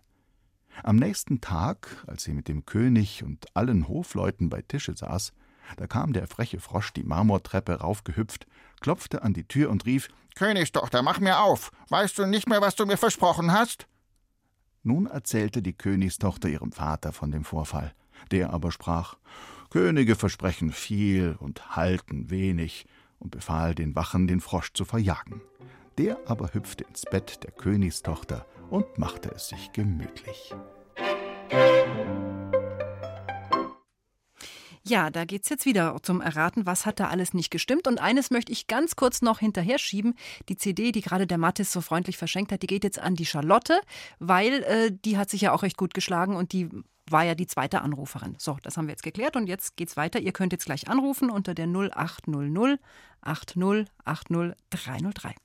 Am 0.84 0.98
nächsten 0.98 1.42
Tag, 1.42 2.04
als 2.06 2.24
sie 2.24 2.34
mit 2.34 2.48
dem 2.48 2.66
König 2.66 3.24
und 3.24 3.46
allen 3.56 3.88
Hofleuten 3.88 4.50
bei 4.50 4.62
Tische 4.62 4.96
saß, 4.96 5.34
da 5.78 5.88
kam 5.88 6.14
der 6.14 6.28
freche 6.28 6.60
Frosch 6.60 6.94
die 6.94 7.04
Marmortreppe 7.04 7.80
raufgehüpft, 7.80 8.46
klopfte 8.80 9.24
an 9.24 9.34
die 9.34 9.48
Tür 9.48 9.72
und 9.72 9.86
rief 9.86 10.10
Königstochter, 10.36 11.02
mach 11.02 11.20
mir 11.20 11.40
auf. 11.40 11.72
Weißt 11.90 12.20
du 12.20 12.28
nicht 12.28 12.48
mehr, 12.48 12.62
was 12.62 12.76
du 12.76 12.86
mir 12.86 12.98
versprochen 12.98 13.52
hast? 13.52 13.88
Nun 14.88 15.06
erzählte 15.06 15.62
die 15.62 15.74
Königstochter 15.74 16.48
ihrem 16.48 16.72
Vater 16.72 17.12
von 17.12 17.30
dem 17.30 17.44
Vorfall. 17.44 17.94
Der 18.32 18.54
aber 18.54 18.72
sprach 18.72 19.18
Könige 19.70 20.16
versprechen 20.16 20.72
viel 20.72 21.36
und 21.40 21.76
halten 21.76 22.30
wenig 22.30 22.86
und 23.20 23.32
befahl 23.32 23.76
den 23.76 23.98
Wachen, 23.98 24.28
den 24.28 24.40
Frosch 24.40 24.72
zu 24.72 24.86
verjagen. 24.86 25.42
Der 25.98 26.18
aber 26.26 26.54
hüpfte 26.54 26.86
ins 26.86 27.04
Bett 27.04 27.44
der 27.44 27.52
Königstochter 27.52 28.46
und 28.70 28.98
machte 28.98 29.30
es 29.36 29.50
sich 29.50 29.74
gemütlich. 29.74 30.56
Ja, 34.88 35.10
da 35.10 35.26
geht's 35.26 35.50
jetzt 35.50 35.66
wieder 35.66 35.98
zum 36.02 36.22
Erraten, 36.22 36.66
was 36.66 36.86
hat 36.86 37.02
da 37.02 37.08
alles 37.10 37.34
nicht 37.34 37.52
gestimmt. 37.52 37.88
Und 37.88 38.00
eines 38.00 38.32
möchte 38.32 38.54
ich 38.54 38.68
ganz 38.68 38.96
kurz 38.96 39.22
noch 39.22 39.40
hinterher 39.40 39.80
schieben. 39.80 40.16
Die 40.48 40.56
CD, 40.56 40.94
die 40.94 41.02
gerade 41.02 41.28
der 41.28 41.38
Mathis 41.38 41.74
so 41.74 41.82
freundlich 41.82 42.16
verschenkt 42.18 42.54
hat, 42.54 42.62
die 42.62 42.68
geht 42.68 42.86
jetzt 42.86 42.98
an 42.98 43.16
die 43.16 43.26
Charlotte, 43.26 43.82
weil 44.20 44.64
äh, 44.64 44.92
die 44.94 45.18
hat 45.18 45.30
sich 45.30 45.42
ja 45.42 45.52
auch 45.52 45.64
recht 45.64 45.76
gut 45.76 45.94
geschlagen 45.94 46.38
und 46.38 46.54
die 46.54 46.70
war 47.10 47.24
ja 47.24 47.36
die 47.36 47.48
zweite 47.48 47.82
Anruferin. 47.82 48.36
So, 48.38 48.58
das 48.64 48.78
haben 48.78 48.88
wir 48.88 48.94
jetzt 48.94 49.04
geklärt 49.04 49.36
und 49.36 49.48
jetzt 49.48 49.76
geht's 49.76 49.98
weiter. 49.98 50.20
Ihr 50.20 50.32
könnt 50.32 50.54
jetzt 50.54 50.66
gleich 50.66 50.88
anrufen 50.88 51.30
unter 51.30 51.54
der 51.54 51.68
0800 51.68 52.80
80 53.22 53.88
80 54.06 54.56
303. 54.70 55.36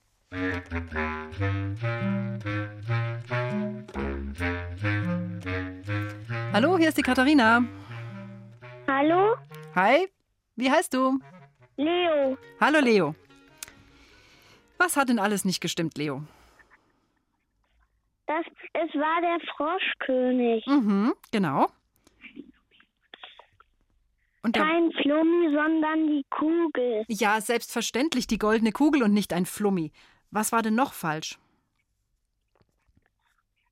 Hallo, 6.52 6.78
hier 6.78 6.88
ist 6.88 6.98
die 6.98 7.02
Katharina. 7.02 7.64
Hallo? 8.94 9.36
Hi, 9.74 10.06
wie 10.56 10.70
heißt 10.70 10.92
du? 10.92 11.18
Leo. 11.78 12.36
Hallo 12.60 12.78
Leo. 12.78 13.14
Was 14.76 14.98
hat 14.98 15.08
denn 15.08 15.18
alles 15.18 15.46
nicht 15.46 15.62
gestimmt, 15.62 15.96
Leo? 15.96 16.22
Das, 18.26 18.44
es 18.74 18.94
war 18.94 19.20
der 19.22 19.38
Froschkönig. 19.56 20.66
Mhm, 20.66 21.14
genau. 21.30 21.68
Und 24.42 24.56
der, 24.56 24.62
Kein 24.62 24.92
Flummi, 25.00 25.54
sondern 25.54 26.08
die 26.08 26.26
Kugel. 26.28 27.04
ja, 27.08 27.40
selbstverständlich 27.40 28.26
die 28.26 28.38
goldene 28.38 28.72
Kugel 28.72 29.04
und 29.04 29.14
nicht 29.14 29.32
ein 29.32 29.46
Flummi. 29.46 29.90
Was 30.30 30.52
war 30.52 30.60
denn 30.60 30.74
noch 30.74 30.92
falsch? 30.92 31.38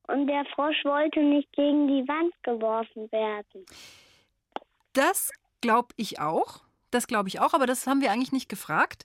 Und 0.09 0.29
der 0.29 0.47
Frosch 0.55 0.83
wollte 0.85 1.21
nicht 1.21 1.53
gegen 1.53 1.89
die 1.89 2.09
Wand 2.09 2.33
geworfen 2.43 3.13
werden. 3.13 3.67
Das 4.93 5.31
glaube 5.61 5.95
ich 5.97 6.21
auch. 6.21 6.63
Das 6.91 7.07
glaube 7.07 7.29
ich 7.29 7.41
auch, 7.41 7.55
aber 7.55 7.67
das 7.67 7.87
haben 7.87 8.01
wir 8.01 8.11
eigentlich 8.11 8.33
nicht 8.33 8.49
gefragt, 8.49 9.05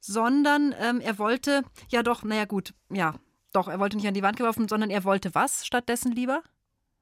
sondern 0.00 0.74
ähm, 0.78 1.00
er 1.00 1.18
wollte, 1.18 1.62
ja 1.88 2.02
doch, 2.02 2.24
naja 2.24 2.44
gut, 2.44 2.74
ja, 2.90 3.14
doch, 3.52 3.68
er 3.68 3.78
wollte 3.78 3.96
nicht 3.96 4.08
an 4.08 4.14
die 4.14 4.22
Wand 4.22 4.36
geworfen, 4.36 4.68
sondern 4.68 4.90
er 4.90 5.04
wollte 5.04 5.34
was 5.34 5.66
stattdessen 5.66 6.12
lieber? 6.12 6.42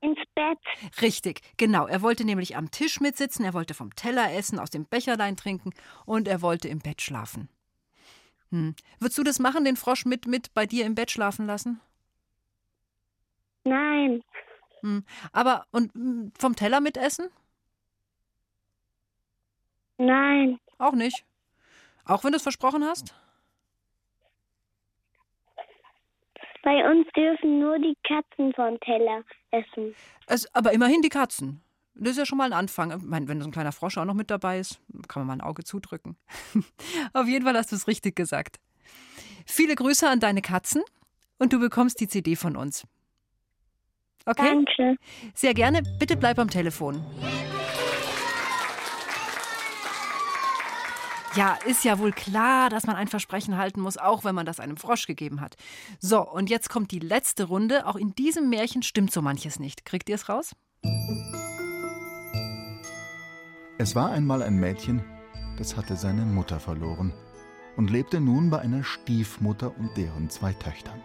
Ins 0.00 0.18
Bett. 0.34 0.58
Richtig, 1.00 1.40
genau. 1.56 1.86
Er 1.86 2.02
wollte 2.02 2.24
nämlich 2.24 2.56
am 2.56 2.70
Tisch 2.70 3.00
mitsitzen, 3.00 3.44
er 3.44 3.54
wollte 3.54 3.74
vom 3.74 3.94
Teller 3.96 4.32
essen, 4.32 4.58
aus 4.58 4.70
dem 4.70 4.86
Becherlein 4.86 5.36
trinken 5.36 5.72
und 6.06 6.28
er 6.28 6.40
wollte 6.40 6.68
im 6.68 6.78
Bett 6.78 7.02
schlafen. 7.02 7.48
Hm. 8.50 8.74
Würdest 9.00 9.18
du 9.18 9.24
das 9.24 9.40
machen, 9.40 9.64
den 9.64 9.76
Frosch 9.76 10.04
mit, 10.04 10.26
mit 10.26 10.54
bei 10.54 10.66
dir 10.66 10.86
im 10.86 10.94
Bett 10.94 11.10
schlafen 11.10 11.46
lassen? 11.46 11.80
Nein. 13.64 14.22
Hm. 14.82 15.04
Aber 15.32 15.66
und 15.72 15.92
hm, 15.94 16.32
vom 16.38 16.54
Teller 16.54 16.80
mitessen? 16.80 17.28
Nein. 20.08 20.58
Auch 20.78 20.94
nicht. 20.94 21.24
Auch 22.06 22.24
wenn 22.24 22.32
du 22.32 22.36
es 22.36 22.42
versprochen 22.42 22.82
hast? 22.82 23.14
Bei 26.62 26.90
uns 26.90 27.06
dürfen 27.14 27.60
nur 27.60 27.78
die 27.78 27.96
Katzen 28.06 28.52
vom 28.54 28.80
Teller 28.80 29.22
essen. 29.50 29.94
Es, 30.26 30.52
aber 30.54 30.72
immerhin 30.72 31.02
die 31.02 31.10
Katzen. 31.10 31.60
Das 31.94 32.12
ist 32.12 32.18
ja 32.18 32.26
schon 32.26 32.38
mal 32.38 32.46
ein 32.46 32.58
Anfang. 32.58 32.90
Ich 32.90 33.02
meine, 33.02 33.28
wenn 33.28 33.40
so 33.40 33.48
ein 33.48 33.52
kleiner 33.52 33.72
Frosch 33.72 33.98
auch 33.98 34.04
noch 34.04 34.14
mit 34.14 34.30
dabei 34.30 34.58
ist, 34.58 34.80
kann 35.08 35.20
man 35.20 35.26
mal 35.26 35.44
ein 35.44 35.48
Auge 35.48 35.64
zudrücken. 35.64 36.16
Auf 37.12 37.26
jeden 37.26 37.44
Fall 37.44 37.56
hast 37.56 37.72
du 37.72 37.76
es 37.76 37.86
richtig 37.86 38.16
gesagt. 38.16 38.56
Viele 39.46 39.74
Grüße 39.74 40.08
an 40.08 40.20
deine 40.20 40.40
Katzen 40.40 40.82
und 41.38 41.52
du 41.52 41.58
bekommst 41.58 42.00
die 42.00 42.08
CD 42.08 42.34
von 42.34 42.56
uns. 42.56 42.86
Okay? 44.24 44.48
Danke. 44.48 44.96
Sehr 45.34 45.54
gerne. 45.54 45.82
Bitte 45.98 46.16
bleib 46.16 46.38
am 46.38 46.50
Telefon. 46.50 47.04
Ja, 51.38 51.56
ist 51.66 51.84
ja 51.84 52.00
wohl 52.00 52.10
klar, 52.10 52.68
dass 52.68 52.88
man 52.88 52.96
ein 52.96 53.06
Versprechen 53.06 53.56
halten 53.56 53.80
muss, 53.80 53.96
auch 53.96 54.24
wenn 54.24 54.34
man 54.34 54.44
das 54.44 54.58
einem 54.58 54.76
Frosch 54.76 55.06
gegeben 55.06 55.40
hat. 55.40 55.54
So, 56.00 56.28
und 56.28 56.50
jetzt 56.50 56.68
kommt 56.68 56.90
die 56.90 56.98
letzte 56.98 57.44
Runde. 57.44 57.86
Auch 57.86 57.94
in 57.94 58.12
diesem 58.16 58.50
Märchen 58.50 58.82
stimmt 58.82 59.12
so 59.12 59.22
manches 59.22 59.60
nicht. 59.60 59.84
Kriegt 59.84 60.08
ihr 60.08 60.16
es 60.16 60.28
raus? 60.28 60.56
Es 63.78 63.94
war 63.94 64.10
einmal 64.10 64.42
ein 64.42 64.58
Mädchen, 64.58 65.04
das 65.58 65.76
hatte 65.76 65.94
seine 65.94 66.22
Mutter 66.22 66.58
verloren 66.58 67.12
und 67.76 67.88
lebte 67.88 68.18
nun 68.18 68.50
bei 68.50 68.58
einer 68.58 68.82
Stiefmutter 68.82 69.78
und 69.78 69.96
deren 69.96 70.30
zwei 70.30 70.54
Töchtern. 70.54 71.00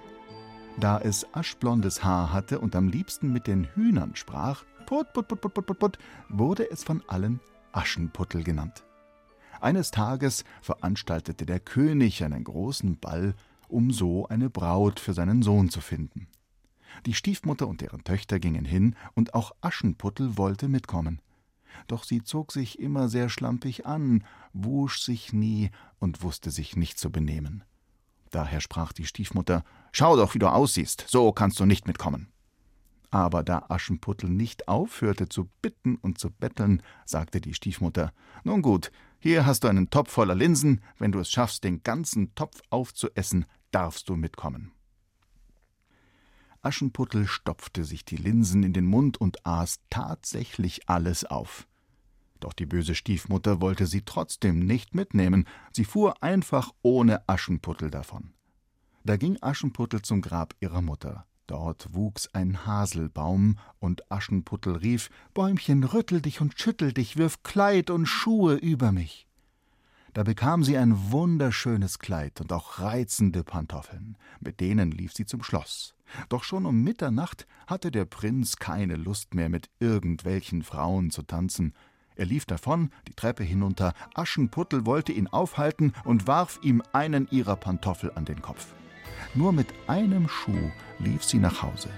Da 0.80 1.00
es 1.00 1.32
aschblondes 1.36 2.04
Haar 2.04 2.34
hatte 2.34 2.60
und 2.60 2.76
am 2.76 2.88
liebsten 2.88 3.32
mit 3.32 3.46
den 3.46 3.65
Hühnern 3.76 4.15
sprach, 4.15 4.63
put, 4.88 5.13
put, 5.13 5.28
put, 5.28 5.41
put, 5.41 5.54
put, 5.54 5.78
put, 5.78 5.98
wurde 6.30 6.72
es 6.72 6.84
von 6.84 7.04
allen 7.06 7.39
Aschenputtel 7.72 8.43
genannt. 8.43 8.84
Eines 9.63 9.91
Tages 9.91 10.43
veranstaltete 10.62 11.45
der 11.45 11.62
König 11.62 12.21
einen 12.26 12.43
großen 12.43 12.99
Ball, 12.99 13.34
um 13.69 13.91
so 13.91 14.28
eine 14.28 14.49
Braut 14.49 14.99
für 14.99 15.13
seinen 15.13 15.41
Sohn 15.41 15.69
zu 15.69 15.80
finden. 15.80 16.28
Die 17.06 17.13
Stiefmutter 17.13 17.69
und 17.69 17.80
deren 17.80 18.04
Töchter 18.04 18.39
gingen 18.39 18.65
hin, 18.65 18.97
und 19.13 19.34
auch 19.34 19.54
Aschenputtel 19.62 20.38
wollte 20.38 20.67
mitkommen. 20.67 21.21
Doch 21.88 22.04
sie 22.04 22.26
zog 22.26 22.52
sich 22.52 22.78
immer 22.78 23.08
sehr 23.08 23.30
schlampig 23.30 23.86
an, 23.86 24.26
wusch 24.52 25.02
sich 25.02 25.32
nie 25.32 25.71
und 25.97 26.23
wusste 26.23 26.52
sich 26.52 26.76
nicht 26.76 26.99
zu 26.99 27.10
benehmen. 27.10 27.63
Daher 28.32 28.60
sprach 28.60 28.91
die 28.91 29.06
Stiefmutter 29.06 29.63
Schau 29.93 30.17
doch, 30.17 30.34
wie 30.36 30.39
du 30.39 30.47
aussiehst, 30.47 31.06
so 31.08 31.32
kannst 31.32 31.58
du 31.62 31.65
nicht 31.65 31.88
mitkommen. 31.88 32.28
Aber 33.12 33.43
da 33.43 33.67
Aschenputtel 33.69 34.30
nicht 34.30 34.67
aufhörte 34.67 35.30
zu 35.30 35.47
bitten 35.62 35.95
und 35.95 36.17
zu 36.17 36.32
betteln, 36.32 36.84
sagte 37.06 37.39
die 37.39 37.54
Stiefmutter 37.54 38.12
Nun 38.43 38.62
gut, 38.62 38.91
hier 39.24 39.46
hast 39.46 39.64
du 39.64 39.70
einen 39.70 39.90
Topf 39.90 40.12
voller 40.12 40.36
Linsen, 40.36 40.82
wenn 41.00 41.14
du 41.14 41.20
es 41.20 41.32
schaffst, 41.32 41.64
den 41.64 41.82
ganzen 41.82 42.36
Topf 42.36 42.62
aufzuessen, 42.70 43.46
darfst 43.72 44.10
du 44.10 44.18
mitkommen. 44.18 44.74
Aschenputtel 46.62 47.26
stopfte 47.26 47.86
sich 47.86 48.04
die 48.04 48.18
Linsen 48.18 48.64
in 48.64 48.74
den 48.74 48.86
Mund 48.86 49.16
und 49.16 49.46
aß 49.46 49.80
tatsächlich 49.90 50.90
alles 50.90 51.24
auf. 51.24 51.70
Doch 52.42 52.52
die 52.52 52.66
böse 52.66 52.96
Stiefmutter 52.96 53.62
wollte 53.62 53.88
sie 53.88 54.02
trotzdem 54.02 54.60
nicht 54.60 54.94
mitnehmen, 54.94 55.48
sie 55.72 55.86
fuhr 55.86 56.22
einfach 56.22 56.72
ohne 56.82 57.26
Aschenputtel 57.30 57.90
davon. 57.90 58.34
Da 59.06 59.16
ging 59.16 59.38
Aschenputtel 59.42 60.02
zum 60.02 60.20
Grab 60.20 60.54
ihrer 60.60 60.82
Mutter. 60.82 61.26
Dort 61.48 61.90
wuchs 61.94 62.30
ein 62.34 62.66
Haselbaum, 62.66 63.58
und 63.80 64.10
Aschenputtel 64.12 64.78
rief 64.78 65.10
Bäumchen, 65.34 65.84
rüttel 65.84 66.22
dich 66.22 66.40
und 66.40 66.58
schüttel 66.58 66.94
dich, 66.94 67.18
wirf 67.18 67.44
Kleid 67.44 67.90
und 67.90 68.06
Schuhe 68.06 68.56
über 68.56 68.92
mich. 68.92 69.28
Da 70.14 70.24
bekam 70.24 70.64
sie 70.64 70.78
ein 70.78 71.12
wunderschönes 71.12 71.98
Kleid 72.00 72.40
und 72.40 72.54
auch 72.54 72.80
reizende 72.80 73.44
Pantoffeln, 73.44 74.16
mit 74.40 74.60
denen 74.60 74.92
lief 74.92 75.12
sie 75.14 75.26
zum 75.26 75.44
Schloss. 75.44 75.96
Doch 76.30 76.44
schon 76.44 76.66
um 76.66 76.84
Mitternacht 76.84 77.48
hatte 77.66 77.90
der 77.90 78.06
Prinz 78.06 78.58
keine 78.58 78.96
Lust 78.96 79.34
mehr, 79.34 79.50
mit 79.50 79.70
irgendwelchen 79.80 80.62
Frauen 80.62 81.10
zu 81.10 81.24
tanzen. 81.24 81.74
Er 82.16 82.28
lief 82.28 82.46
davon, 82.46 82.92
die 83.08 83.16
Treppe 83.16 83.44
hinunter, 83.44 83.94
Aschenputtel 84.14 84.86
wollte 84.86 85.12
ihn 85.12 85.28
aufhalten 85.28 85.94
und 86.04 86.28
warf 86.28 86.60
ihm 86.62 86.84
einen 86.94 87.28
ihrer 87.32 87.56
Pantoffel 87.56 88.12
an 88.14 88.26
den 88.26 88.42
Kopf. 88.42 88.68
Nur 89.36 89.52
mit 89.52 89.67
einem 89.88 90.30
Schuh 90.30 90.72
lief 91.00 91.24
sie 91.24 91.39
nach 91.39 91.63
Hause. 91.63 91.89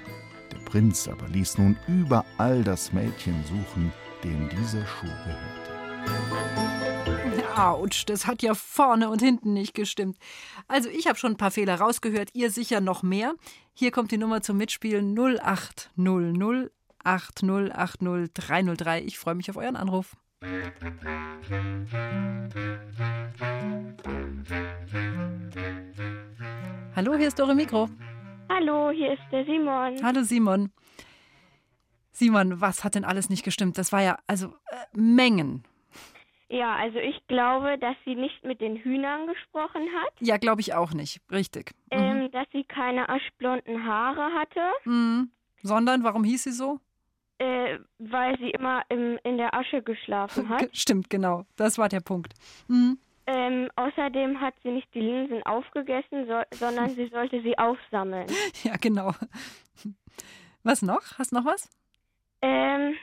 Der 0.52 0.60
Prinz 0.60 1.08
aber 1.08 1.28
ließ 1.28 1.58
nun 1.58 1.78
überall 1.88 2.63
das 2.63 2.93
Mädchen 2.93 3.43
suchen, 3.43 3.91
dem 4.24 4.48
dieser 4.50 4.86
Schuh 4.86 5.08
gehörte. 5.08 5.65
Autsch, 7.58 8.06
das 8.06 8.26
hat 8.28 8.41
ja 8.41 8.54
vorne 8.54 9.10
und 9.10 9.21
hinten 9.21 9.54
nicht 9.54 9.74
gestimmt. 9.74 10.17
Also 10.67 10.89
ich 10.89 11.08
habe 11.08 11.17
schon 11.17 11.34
ein 11.34 11.38
paar 11.38 11.52
Fehler 11.52 11.76
rausgehört, 11.76 12.30
ihr 12.34 12.52
sicher 12.52 12.82
noch 12.82 13.04
mehr. 13.04 13.36
Hier 13.74 13.91
kommt 13.91 14.12
die 14.12 14.17
Nummer 14.17 14.41
zum 14.41 14.58
Mitspielen 14.58 15.17
0800 15.17 16.71
8080 17.04 18.34
303. 18.34 19.04
Ich 19.04 19.19
freue 19.19 19.36
mich 19.36 19.50
auf 19.50 19.58
euren 19.58 19.76
Anruf. 19.76 20.15
Hallo, 26.96 27.16
hier 27.16 27.28
ist 27.28 27.40
eure 27.42 27.56
Mikro. 27.56 27.90
Hallo, 28.50 28.92
hier 28.92 29.14
ist 29.14 29.22
der 29.32 29.44
Simon. 29.46 30.02
Hallo 30.04 30.22
Simon. 30.24 30.72
Simon, 32.12 32.62
was 32.62 32.84
hat 32.84 32.96
denn 32.96 33.04
alles 33.04 33.30
nicht 33.30 33.44
gestimmt? 33.44 33.78
Das 33.78 33.92
war 33.92 34.02
ja 34.02 34.18
also 34.28 34.48
äh, 34.70 34.86
Mengen. 34.94 35.64
Ja, 36.48 36.76
also 36.76 37.00
ich 37.00 37.26
glaube, 37.28 37.78
dass 37.80 37.96
sie 38.06 38.16
nicht 38.16 38.44
mit 38.46 38.62
den 38.62 38.78
Hühnern 38.78 39.28
gesprochen 39.28 39.82
hat. 39.96 40.14
Ja, 40.20 40.38
glaube 40.38 40.62
ich 40.62 40.74
auch 40.74 40.94
nicht. 40.94 41.20
Richtig. 41.32 41.72
Mhm. 41.92 42.00
Ähm, 42.00 42.32
dass 42.32 42.48
sie 42.52 42.64
keine 42.64 43.10
aschblonden 43.10 43.84
Haare 43.84 44.32
hatte. 44.32 44.62
Mhm. 44.86 45.32
Sondern, 45.64 46.04
warum 46.04 46.24
hieß 46.24 46.44
sie 46.44 46.52
so? 46.52 46.80
Äh, 47.38 47.80
weil 48.00 48.38
sie 48.39 48.52
immer 48.52 48.84
im, 48.89 49.19
in 49.24 49.38
der 49.38 49.54
Asche 49.54 49.82
geschlafen 49.82 50.48
hat. 50.50 50.69
Stimmt, 50.71 51.10
genau. 51.10 51.45
Das 51.58 51.78
war 51.78 51.89
der 51.89 52.00
Punkt. 52.00 52.34
Mhm. 52.67 52.98
Ähm, 53.28 53.69
außerdem 53.76 54.39
hat 54.39 54.54
sie 54.62 54.69
nicht 54.69 54.93
die 54.93 55.02
Linsen 55.02 55.41
aufgegessen, 55.43 56.28
so, 56.28 56.41
sondern 56.52 56.91
sie 56.91 57.08
sollte 57.08 57.41
sie 57.41 57.58
aufsammeln. 57.58 58.28
Ja, 58.63 58.76
genau. 58.80 59.13
Was 60.63 60.82
noch? 60.82 61.02
Hast 61.17 61.32
du 61.32 61.38
noch 61.38 61.45
was? 61.45 61.69
Ähm, 62.41 62.95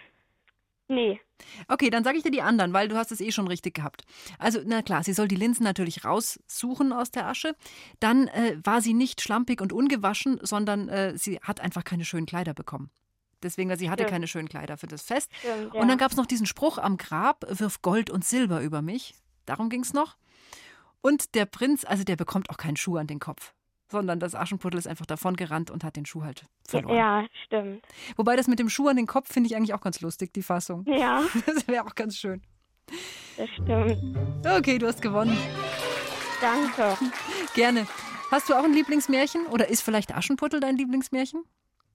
nee. 0.88 1.20
Okay, 1.68 1.90
dann 1.90 2.04
sage 2.04 2.16
ich 2.16 2.22
dir 2.22 2.30
die 2.30 2.42
anderen, 2.42 2.72
weil 2.72 2.88
du 2.88 2.96
hast 2.96 3.10
es 3.10 3.20
eh 3.20 3.32
schon 3.32 3.48
richtig 3.48 3.74
gehabt. 3.74 4.04
Also, 4.38 4.60
na 4.64 4.82
klar, 4.82 5.02
sie 5.02 5.12
soll 5.12 5.28
die 5.28 5.36
Linsen 5.36 5.64
natürlich 5.64 6.04
raussuchen 6.04 6.92
aus 6.92 7.10
der 7.10 7.26
Asche. 7.26 7.54
Dann 7.98 8.28
äh, 8.28 8.56
war 8.62 8.80
sie 8.80 8.94
nicht 8.94 9.20
schlampig 9.20 9.60
und 9.60 9.72
ungewaschen, 9.72 10.38
sondern 10.42 10.88
äh, 10.88 11.18
sie 11.18 11.40
hat 11.40 11.60
einfach 11.60 11.84
keine 11.84 12.04
schönen 12.04 12.26
Kleider 12.26 12.54
bekommen. 12.54 12.90
Deswegen, 13.42 13.68
weil 13.70 13.78
sie 13.78 13.90
hatte 13.90 14.02
Stimmt. 14.02 14.12
keine 14.12 14.26
schönen 14.28 14.48
Kleider 14.48 14.76
für 14.76 14.86
das 14.86 15.02
Fest. 15.02 15.30
Stimmt, 15.38 15.74
Und 15.74 15.82
ja. 15.82 15.86
dann 15.86 15.98
gab 15.98 16.10
es 16.10 16.16
noch 16.16 16.26
diesen 16.26 16.46
Spruch 16.46 16.78
am 16.78 16.96
Grab, 16.96 17.44
wirf 17.48 17.82
Gold 17.82 18.10
und 18.10 18.24
Silber 18.24 18.60
über 18.62 18.82
mich. 18.82 19.14
Darum 19.46 19.68
ging 19.68 19.82
es 19.82 19.92
noch. 19.92 20.16
Und 21.00 21.34
der 21.34 21.46
Prinz, 21.46 21.84
also 21.84 22.04
der 22.04 22.16
bekommt 22.16 22.48
auch 22.50 22.56
keinen 22.56 22.76
Schuh 22.76 22.96
an 22.96 23.08
den 23.08 23.18
Kopf, 23.18 23.54
sondern 23.90 24.20
das 24.20 24.34
Aschenputtel 24.36 24.78
ist 24.78 24.86
einfach 24.86 25.06
davon 25.06 25.34
gerannt 25.34 25.70
und 25.70 25.82
hat 25.82 25.96
den 25.96 26.06
Schuh 26.06 26.22
halt 26.22 26.44
verloren. 26.66 26.96
Ja, 26.96 27.26
stimmt. 27.46 27.84
Wobei 28.16 28.36
das 28.36 28.46
mit 28.46 28.58
dem 28.60 28.68
Schuh 28.68 28.86
an 28.88 28.96
den 28.96 29.06
Kopf 29.08 29.32
finde 29.32 29.48
ich 29.48 29.56
eigentlich 29.56 29.74
auch 29.74 29.80
ganz 29.80 30.00
lustig, 30.00 30.32
die 30.32 30.42
Fassung. 30.42 30.84
Ja, 30.86 31.22
Das 31.46 31.66
wäre 31.66 31.84
auch 31.84 31.94
ganz 31.96 32.16
schön. 32.16 32.40
das 33.36 33.48
stimmt. 33.50 34.16
Okay, 34.46 34.78
du 34.78 34.86
hast 34.86 35.02
gewonnen. 35.02 35.36
Danke. 36.40 36.96
Gerne. 37.54 37.86
Hast 38.30 38.48
du 38.48 38.54
auch 38.54 38.64
ein 38.64 38.72
Lieblingsmärchen 38.72 39.46
oder 39.46 39.68
ist 39.68 39.82
vielleicht 39.82 40.14
Aschenputtel 40.14 40.60
dein 40.60 40.76
Lieblingsmärchen? 40.76 41.44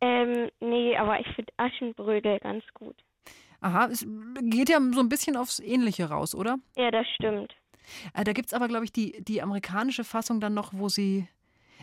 Ähm, 0.02 0.50
nee, 0.60 0.96
aber 0.98 1.20
ich 1.20 1.28
finde 1.36 1.52
Aschenbrödel 1.58 2.40
ganz 2.40 2.64
gut. 2.74 2.96
Aha, 3.62 3.88
es 3.88 4.06
geht 4.42 4.70
ja 4.70 4.80
so 4.94 5.00
ein 5.00 5.10
bisschen 5.10 5.36
aufs 5.36 5.60
Ähnliche 5.60 6.10
raus, 6.10 6.36
oder? 6.36 6.58
Ja, 6.76 6.92
das 6.92 7.08
stimmt. 7.16 7.56
Äh, 8.14 8.24
da 8.24 8.34
gibt 8.34 8.48
es 8.48 8.54
aber, 8.54 8.68
glaube 8.68 8.86
ich, 8.86 8.92
die, 8.92 9.24
die 9.24 9.42
amerikanische 9.42 10.04
Fassung 10.04 10.40
dann 10.40 10.54
noch, 10.54 10.74
wo 10.74 10.90
sie 10.90 11.28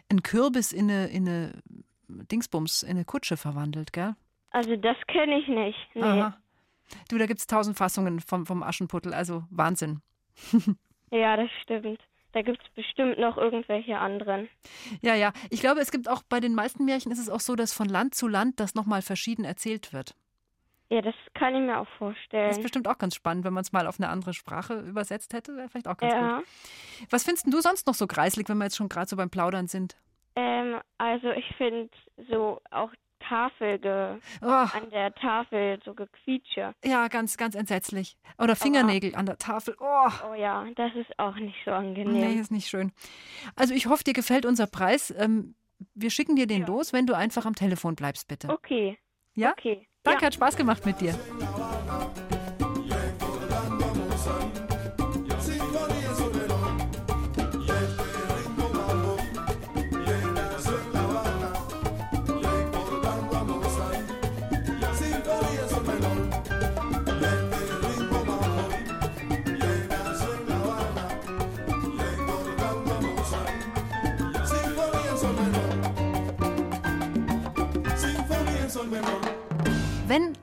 einen 0.09 0.23
Kürbis 0.23 0.73
in 0.73 0.91
eine, 0.91 1.07
in 1.09 1.29
eine 1.29 1.63
Dingsbums, 2.09 2.83
in 2.83 2.91
eine 2.91 3.05
Kutsche 3.05 3.37
verwandelt, 3.37 3.93
gell? 3.93 4.15
Also 4.51 4.77
das 4.77 4.97
kenne 5.09 5.39
ich 5.39 5.49
nicht. 5.49 5.79
Nee. 5.95 6.03
Aha. 6.03 6.39
Du, 7.09 7.19
da 7.19 7.27
gibt 7.27 7.41
es 7.41 7.47
tausend 7.47 7.77
Fassungen 7.77 8.21
vom, 8.21 8.47
vom 8.47 8.63
Aschenputtel, 8.63 9.13
also 9.15 9.45
Wahnsinn. 9.51 10.01
Ja, 11.11 11.37
das 11.37 11.49
stimmt. 11.63 12.01
Da 12.35 12.43
gibt 12.43 12.61
es 12.63 12.69
bestimmt 12.75 13.19
noch 13.19 13.39
irgendwelche 13.39 13.97
anderen. 13.99 14.49
Ja, 15.03 15.15
ja. 15.15 15.33
Ich 15.51 15.61
glaube, 15.61 15.81
es 15.81 15.91
gibt 15.93 16.09
auch 16.09 16.23
bei 16.29 16.41
den 16.41 16.55
meisten 16.55 16.85
Märchen 16.85 17.13
ist 17.13 17.21
es 17.21 17.31
auch 17.31 17.41
so, 17.41 17.55
dass 17.55 17.73
von 17.73 17.89
Land 17.89 18.15
zu 18.15 18.27
Land 18.29 18.59
das 18.61 18.75
nochmal 18.75 19.03
verschieden 19.03 19.45
erzählt 19.45 19.93
wird. 19.93 20.17
Ja, 20.91 21.01
das 21.01 21.15
kann 21.35 21.55
ich 21.55 21.63
mir 21.63 21.79
auch 21.79 21.87
Das 21.87 21.93
ist 21.93 21.99
vorstellen. 21.99 22.63
bestimmt 22.63 22.89
auch 22.89 22.99
ganz 22.99 23.15
spannend, 23.15 23.45
wenn 23.45 23.53
man 23.55 23.63
es 23.63 23.73
mal 23.73 23.87
auf 23.87 23.99
eine 23.99 24.09
andere 24.09 24.35
Sprache 24.35 24.81
übersetzt 24.81 25.33
hätte. 25.33 25.57
Wäre 25.57 25.69
vielleicht 25.69 25.89
auch 25.89 25.97
ganz 25.97 26.13
Ja. 26.13 26.37
gut. 26.39 26.47
Was 27.11 27.25
findest 27.25 27.47
du 27.53 27.61
sonst 27.61 27.87
noch 27.87 27.95
so 27.95 28.07
kreislig, 28.07 28.49
wenn 28.49 28.59
wir 28.59 28.65
jetzt 28.65 28.77
schon 28.77 28.89
gerade 28.89 29.09
so 29.09 29.17
beim 29.17 29.31
Plaudern 29.31 29.67
sind? 29.69 29.97
Ähm, 30.37 30.81
also 30.99 31.31
ich 31.31 31.47
finde 31.57 31.89
so 32.29 32.61
auch 32.71 32.91
Tafel 33.29 33.79
ge 33.79 34.17
Oh, 34.43 34.47
an 34.47 34.91
der 34.91 35.15
Tafel 35.15 35.79
so 35.85 35.95
gequietsche. 35.95 36.75
ja, 36.85 37.09
ganz, 37.09 37.37
ganz 37.37 37.55
entsetzlich. 37.55 38.17
Oder 38.39 38.57
Fingernägel 38.57 39.15
an 39.15 39.27
der 39.27 39.39
Tafel. 39.39 39.75
Oh, 39.81 40.09
Oh 40.31 40.35
ja, 40.35 40.65
das 40.77 40.95
ist 40.95 41.19
auch 41.19 41.35
nicht 41.37 41.57
so 41.65 41.71
nee, 41.71 41.77
angenehm. 41.77 42.41
ist 42.41 42.51
nicht 42.53 42.69
schön. 42.69 42.93
Also 43.57 43.75
ich 43.75 43.87
hoffe, 43.87 44.05
dir 44.05 44.13
gefällt 44.15 44.47
unser 44.47 44.67
Preis. 44.67 45.13
Ähm, 45.17 45.55
wir 45.95 46.11
schicken 46.11 46.37
dir 46.37 46.47
den 46.47 46.65
los, 46.67 46.93
wenn 46.93 47.07
du 47.07 47.15
einfach 47.15 47.47
am 47.47 47.55
Telefon 47.55 47.95
bleibst, 47.97 48.29
bitte. 48.29 48.49
Okay. 48.49 48.99
Ja? 49.35 49.53
Okay. 49.53 49.87
Danke, 50.03 50.21
Ja. 50.23 50.27
hat 50.27 50.35
Spaß 50.35 50.57
gemacht 50.57 50.85
mit 50.87 51.01
dir. 51.01 51.15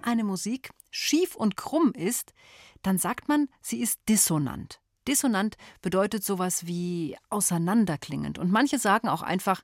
Eine 0.04 0.24
Musik 0.24 0.72
schief 0.90 1.36
und 1.36 1.58
krumm 1.58 1.92
ist, 1.94 2.34
dann 2.82 2.98
sagt 2.98 3.28
man, 3.28 3.48
sie 3.62 3.82
ist 3.82 4.00
dissonant. 4.10 4.82
Dissonant 5.08 5.58
bedeutet 5.82 6.24
sowas 6.24 6.68
wie 6.68 7.18
auseinanderklingend 7.30 8.38
und 8.38 8.52
manche 8.52 8.80
sagen 8.80 9.08
auch 9.08 9.22
einfach 9.22 9.64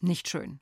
nicht 0.00 0.28
schön. 0.28 0.60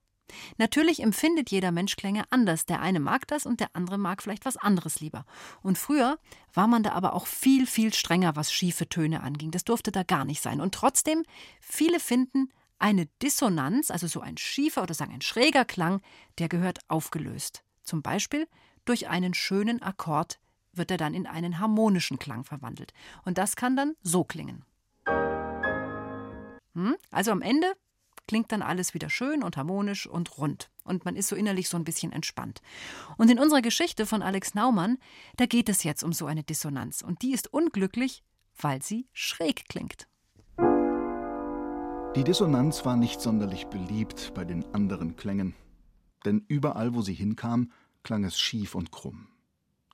Natürlich 0.59 1.03
empfindet 1.03 1.51
jeder 1.51 1.71
Mensch 1.71 1.97
Klänge 1.97 2.25
anders. 2.31 2.67
Der 2.67 2.81
eine 2.81 3.01
mag 3.01 3.27
das 3.29 3.47
und 3.47 3.61
der 3.61 3.71
andere 3.75 3.99
mag 3.99 4.23
vielleicht 4.23 4.45
was 4.45 4.57
anderes 4.57 5.01
lieber. 5.01 5.25
Und 5.63 5.79
früher 5.79 6.19
war 6.53 6.67
man 6.67 6.83
da 6.83 6.93
aber 6.93 7.13
auch 7.15 7.27
viel, 7.27 7.67
viel 7.67 7.95
strenger, 7.95 8.37
was 8.37 8.53
schiefe 8.53 8.89
Töne 8.89 9.23
anging. 9.23 9.51
Das 9.51 9.65
durfte 9.65 9.93
da 9.93 10.03
gar 10.03 10.25
nicht 10.25 10.43
sein. 10.43 10.61
Und 10.61 10.75
trotzdem, 10.75 11.23
viele 11.61 12.01
finden, 12.01 12.51
eine 12.79 13.07
Dissonanz, 13.23 13.91
also 13.91 14.07
so 14.07 14.21
ein 14.21 14.37
schiefer 14.37 14.83
oder 14.83 14.95
sagen 14.95 15.13
ein 15.13 15.23
schräger 15.23 15.65
Klang, 15.65 16.03
der 16.39 16.49
gehört 16.49 16.81
aufgelöst. 16.89 17.63
Zum 17.83 18.03
Beispiel 18.03 18.49
durch 18.87 19.09
einen 19.09 19.35
schönen 19.35 19.83
Akkord 19.83 20.39
wird 20.73 20.91
er 20.91 20.97
dann 20.97 21.15
in 21.15 21.27
einen 21.27 21.59
harmonischen 21.59 22.19
Klang 22.19 22.45
verwandelt. 22.45 22.93
Und 23.25 23.39
das 23.39 23.57
kann 23.57 23.77
dann 23.77 23.95
so 24.03 24.25
klingen. 24.25 24.65
Hm? 26.75 26.97
Also 27.11 27.31
am 27.33 27.43
Ende 27.43 27.73
klingt 28.27 28.53
dann 28.53 28.63
alles 28.63 28.95
wieder 28.95 29.09
schön 29.09 29.43
und 29.43 29.57
harmonisch 29.57 30.07
und 30.07 30.39
rund. 30.39 30.71
Und 30.85 31.05
man 31.05 31.17
ist 31.17 31.29
so 31.29 31.37
innerlich 31.37 31.69
so 31.69 31.77
ein 31.77 31.85
bisschen 31.85 32.13
entspannt. 32.13 32.61
Und 33.17 33.31
in 33.31 33.39
unserer 33.39 33.63
Geschichte 33.63 34.07
von 34.07 34.23
Alex 34.23 34.55
Naumann, 34.55 34.99
da 35.37 35.47
geht 35.47 35.69
es 35.69 35.83
jetzt 35.83 36.03
um 36.03 36.13
so 36.13 36.27
eine 36.27 36.43
Dissonanz. 36.43 37.03
Und 37.03 37.23
die 37.23 37.33
ist 37.33 37.53
unglücklich, 37.53 38.23
weil 38.61 38.83
sie 38.83 39.07
schräg 39.13 39.69
klingt. 39.69 40.07
Die 42.17 42.25
Dissonanz 42.25 42.85
war 42.85 42.97
nicht 42.97 43.21
sonderlich 43.21 43.67
beliebt 43.67 44.33
bei 44.35 44.45
den 44.45 44.65
anderen 44.75 45.17
Klängen. 45.17 45.55
denn 46.25 46.45
überall, 46.49 46.95
wo 46.95 47.03
sie 47.03 47.15
hinkam, 47.15 47.71
klang 48.07 48.23
es 48.23 48.39
schief 48.39 48.77
und 48.77 48.93
krumm. 48.93 49.27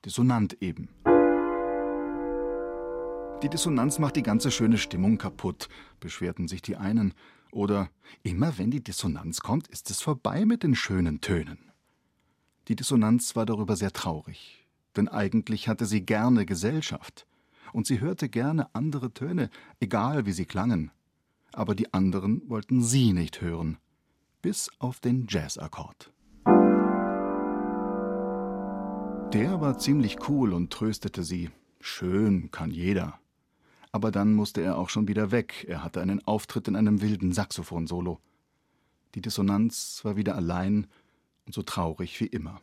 Dissonant 0.05 0.61
eben. 0.61 0.87
Die 3.41 3.49
Dissonanz 3.49 3.97
macht 3.97 4.15
die 4.17 4.21
ganze 4.21 4.51
schöne 4.51 4.77
Stimmung 4.77 5.17
kaputt, 5.17 5.67
beschwerten 5.99 6.47
sich 6.47 6.61
die 6.61 6.77
einen. 6.77 7.15
Oder 7.51 7.89
immer 8.21 8.59
wenn 8.59 8.69
die 8.69 8.83
Dissonanz 8.83 9.41
kommt, 9.41 9.67
ist 9.67 9.89
es 9.89 9.99
vorbei 10.03 10.45
mit 10.45 10.61
den 10.61 10.75
schönen 10.75 11.21
Tönen. 11.21 11.71
Die 12.67 12.75
Dissonanz 12.75 13.35
war 13.35 13.47
darüber 13.47 13.75
sehr 13.75 13.91
traurig, 13.91 14.67
denn 14.95 15.07
eigentlich 15.07 15.67
hatte 15.67 15.87
sie 15.87 16.05
gerne 16.05 16.45
Gesellschaft 16.45 17.25
und 17.73 17.87
sie 17.87 17.99
hörte 17.99 18.29
gerne 18.29 18.73
andere 18.75 19.11
Töne, 19.11 19.49
egal 19.79 20.27
wie 20.27 20.33
sie 20.33 20.45
klangen. 20.45 20.91
Aber 21.51 21.73
die 21.73 21.91
anderen 21.95 22.47
wollten 22.47 22.83
sie 22.83 23.11
nicht 23.11 23.41
hören, 23.41 23.79
bis 24.43 24.69
auf 24.77 24.99
den 24.99 25.25
Jazzakkord. 25.27 26.12
Der 29.33 29.59
war 29.61 29.79
ziemlich 29.79 30.29
cool 30.29 30.53
und 30.53 30.71
tröstete 30.71 31.23
sie. 31.23 31.49
Schön 31.79 32.51
kann 32.51 32.69
jeder. 32.69 33.19
Aber 33.91 34.11
dann 34.11 34.35
musste 34.35 34.61
er 34.61 34.77
auch 34.77 34.89
schon 34.89 35.07
wieder 35.07 35.31
weg. 35.31 35.65
Er 35.67 35.83
hatte 35.83 36.01
einen 36.01 36.23
Auftritt 36.27 36.67
in 36.67 36.75
einem 36.75 37.01
wilden 37.01 37.31
Saxophon-Solo. 37.31 38.19
Die 39.15 39.21
Dissonanz 39.21 40.01
war 40.03 40.17
wieder 40.17 40.35
allein 40.35 40.85
und 41.47 41.55
so 41.55 41.63
traurig 41.63 42.19
wie 42.21 42.27
immer. 42.27 42.61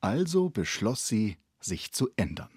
Also 0.00 0.50
beschloss 0.50 1.06
sie, 1.06 1.36
sich 1.60 1.92
zu 1.92 2.08
ändern. 2.16 2.50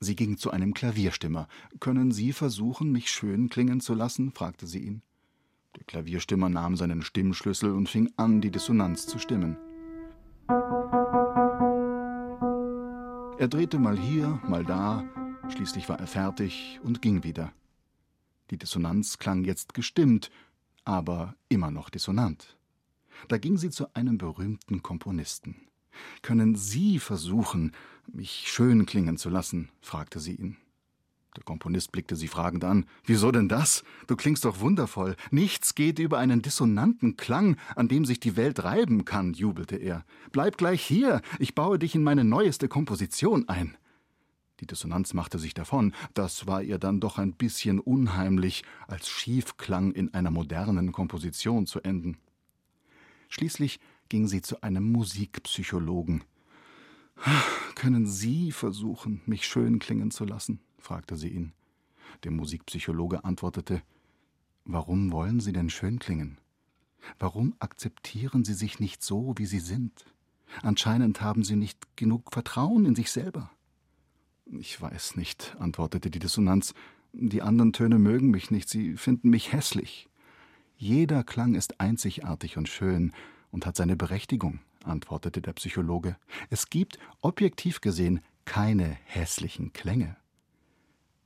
Sie 0.00 0.16
ging 0.16 0.38
zu 0.38 0.50
einem 0.50 0.72
Klavierstimmer. 0.72 1.48
Können 1.78 2.10
Sie 2.10 2.32
versuchen, 2.32 2.90
mich 2.90 3.10
schön 3.10 3.50
klingen 3.50 3.80
zu 3.80 3.92
lassen? 3.92 4.32
fragte 4.32 4.66
sie 4.66 4.80
ihn. 4.80 5.02
Der 5.76 5.84
Klavierstimmer 5.84 6.48
nahm 6.48 6.76
seinen 6.76 7.02
Stimmschlüssel 7.02 7.70
und 7.70 7.90
fing 7.90 8.10
an, 8.16 8.40
die 8.40 8.50
Dissonanz 8.50 9.06
zu 9.06 9.18
stimmen. 9.18 9.58
Er 13.42 13.48
drehte 13.48 13.80
mal 13.80 13.98
hier, 13.98 14.40
mal 14.46 14.64
da, 14.64 15.02
schließlich 15.48 15.88
war 15.88 15.98
er 15.98 16.06
fertig 16.06 16.78
und 16.84 17.02
ging 17.02 17.24
wieder. 17.24 17.52
Die 18.52 18.56
Dissonanz 18.56 19.18
klang 19.18 19.42
jetzt 19.42 19.74
gestimmt, 19.74 20.30
aber 20.84 21.34
immer 21.48 21.72
noch 21.72 21.90
dissonant. 21.90 22.56
Da 23.26 23.38
ging 23.38 23.58
sie 23.58 23.70
zu 23.70 23.92
einem 23.96 24.16
berühmten 24.16 24.84
Komponisten. 24.84 25.56
Können 26.22 26.54
Sie 26.54 27.00
versuchen, 27.00 27.72
mich 28.06 28.44
schön 28.46 28.86
klingen 28.86 29.18
zu 29.18 29.28
lassen? 29.28 29.70
fragte 29.80 30.20
sie 30.20 30.36
ihn. 30.36 30.56
Der 31.36 31.44
Komponist 31.44 31.92
blickte 31.92 32.14
sie 32.14 32.28
fragend 32.28 32.62
an. 32.62 32.84
Wieso 33.04 33.32
denn 33.32 33.48
das? 33.48 33.84
Du 34.06 34.16
klingst 34.16 34.44
doch 34.44 34.60
wundervoll. 34.60 35.16
Nichts 35.30 35.74
geht 35.74 35.98
über 35.98 36.18
einen 36.18 36.42
dissonanten 36.42 37.16
Klang, 37.16 37.56
an 37.74 37.88
dem 37.88 38.04
sich 38.04 38.20
die 38.20 38.36
Welt 38.36 38.64
reiben 38.64 39.06
kann, 39.06 39.32
jubelte 39.32 39.76
er. 39.76 40.04
Bleib 40.30 40.58
gleich 40.58 40.82
hier, 40.82 41.22
ich 41.38 41.54
baue 41.54 41.78
dich 41.78 41.94
in 41.94 42.02
meine 42.02 42.24
neueste 42.24 42.68
Komposition 42.68 43.48
ein. 43.48 43.78
Die 44.60 44.66
Dissonanz 44.66 45.14
machte 45.14 45.38
sich 45.38 45.54
davon, 45.54 45.92
das 46.14 46.46
war 46.46 46.62
ihr 46.62 46.78
dann 46.78 47.00
doch 47.00 47.18
ein 47.18 47.32
bisschen 47.32 47.80
unheimlich, 47.80 48.62
als 48.86 49.08
Schiefklang 49.08 49.92
in 49.92 50.12
einer 50.14 50.30
modernen 50.30 50.92
Komposition 50.92 51.66
zu 51.66 51.80
enden. 51.80 52.18
Schließlich 53.28 53.80
ging 54.10 54.28
sie 54.28 54.42
zu 54.42 54.62
einem 54.62 54.92
Musikpsychologen. 54.92 56.22
Können 57.74 58.06
Sie 58.06 58.52
versuchen, 58.52 59.22
mich 59.26 59.46
schön 59.46 59.78
klingen 59.78 60.10
zu 60.10 60.24
lassen? 60.24 60.60
Fragte 60.82 61.16
sie 61.16 61.28
ihn. 61.28 61.52
Der 62.24 62.30
Musikpsychologe 62.30 63.24
antwortete 63.24 63.82
Warum 64.64 65.10
wollen 65.10 65.40
Sie 65.40 65.52
denn 65.52 65.70
schön 65.70 65.98
klingen? 65.98 66.38
Warum 67.18 67.54
akzeptieren 67.58 68.44
Sie 68.44 68.54
sich 68.54 68.78
nicht 68.78 69.02
so, 69.02 69.34
wie 69.36 69.46
Sie 69.46 69.58
sind? 69.58 70.04
Anscheinend 70.62 71.20
haben 71.20 71.42
Sie 71.42 71.56
nicht 71.56 71.96
genug 71.96 72.32
Vertrauen 72.32 72.84
in 72.84 72.94
sich 72.94 73.10
selber. 73.10 73.50
Ich 74.58 74.80
weiß 74.80 75.16
nicht, 75.16 75.56
antwortete 75.58 76.10
die 76.10 76.18
Dissonanz. 76.18 76.74
Die 77.12 77.42
anderen 77.42 77.72
Töne 77.72 77.98
mögen 77.98 78.30
mich 78.30 78.50
nicht, 78.50 78.68
sie 78.68 78.96
finden 78.96 79.30
mich 79.30 79.52
hässlich. 79.52 80.08
Jeder 80.76 81.24
Klang 81.24 81.54
ist 81.54 81.80
einzigartig 81.80 82.56
und 82.56 82.68
schön, 82.68 83.12
und 83.50 83.66
hat 83.66 83.76
seine 83.76 83.96
Berechtigung, 83.96 84.60
antwortete 84.82 85.40
der 85.40 85.52
Psychologe. 85.52 86.16
Es 86.50 86.70
gibt, 86.70 86.98
objektiv 87.20 87.80
gesehen, 87.80 88.20
keine 88.44 88.96
hässlichen 89.04 89.72
Klänge. 89.72 90.16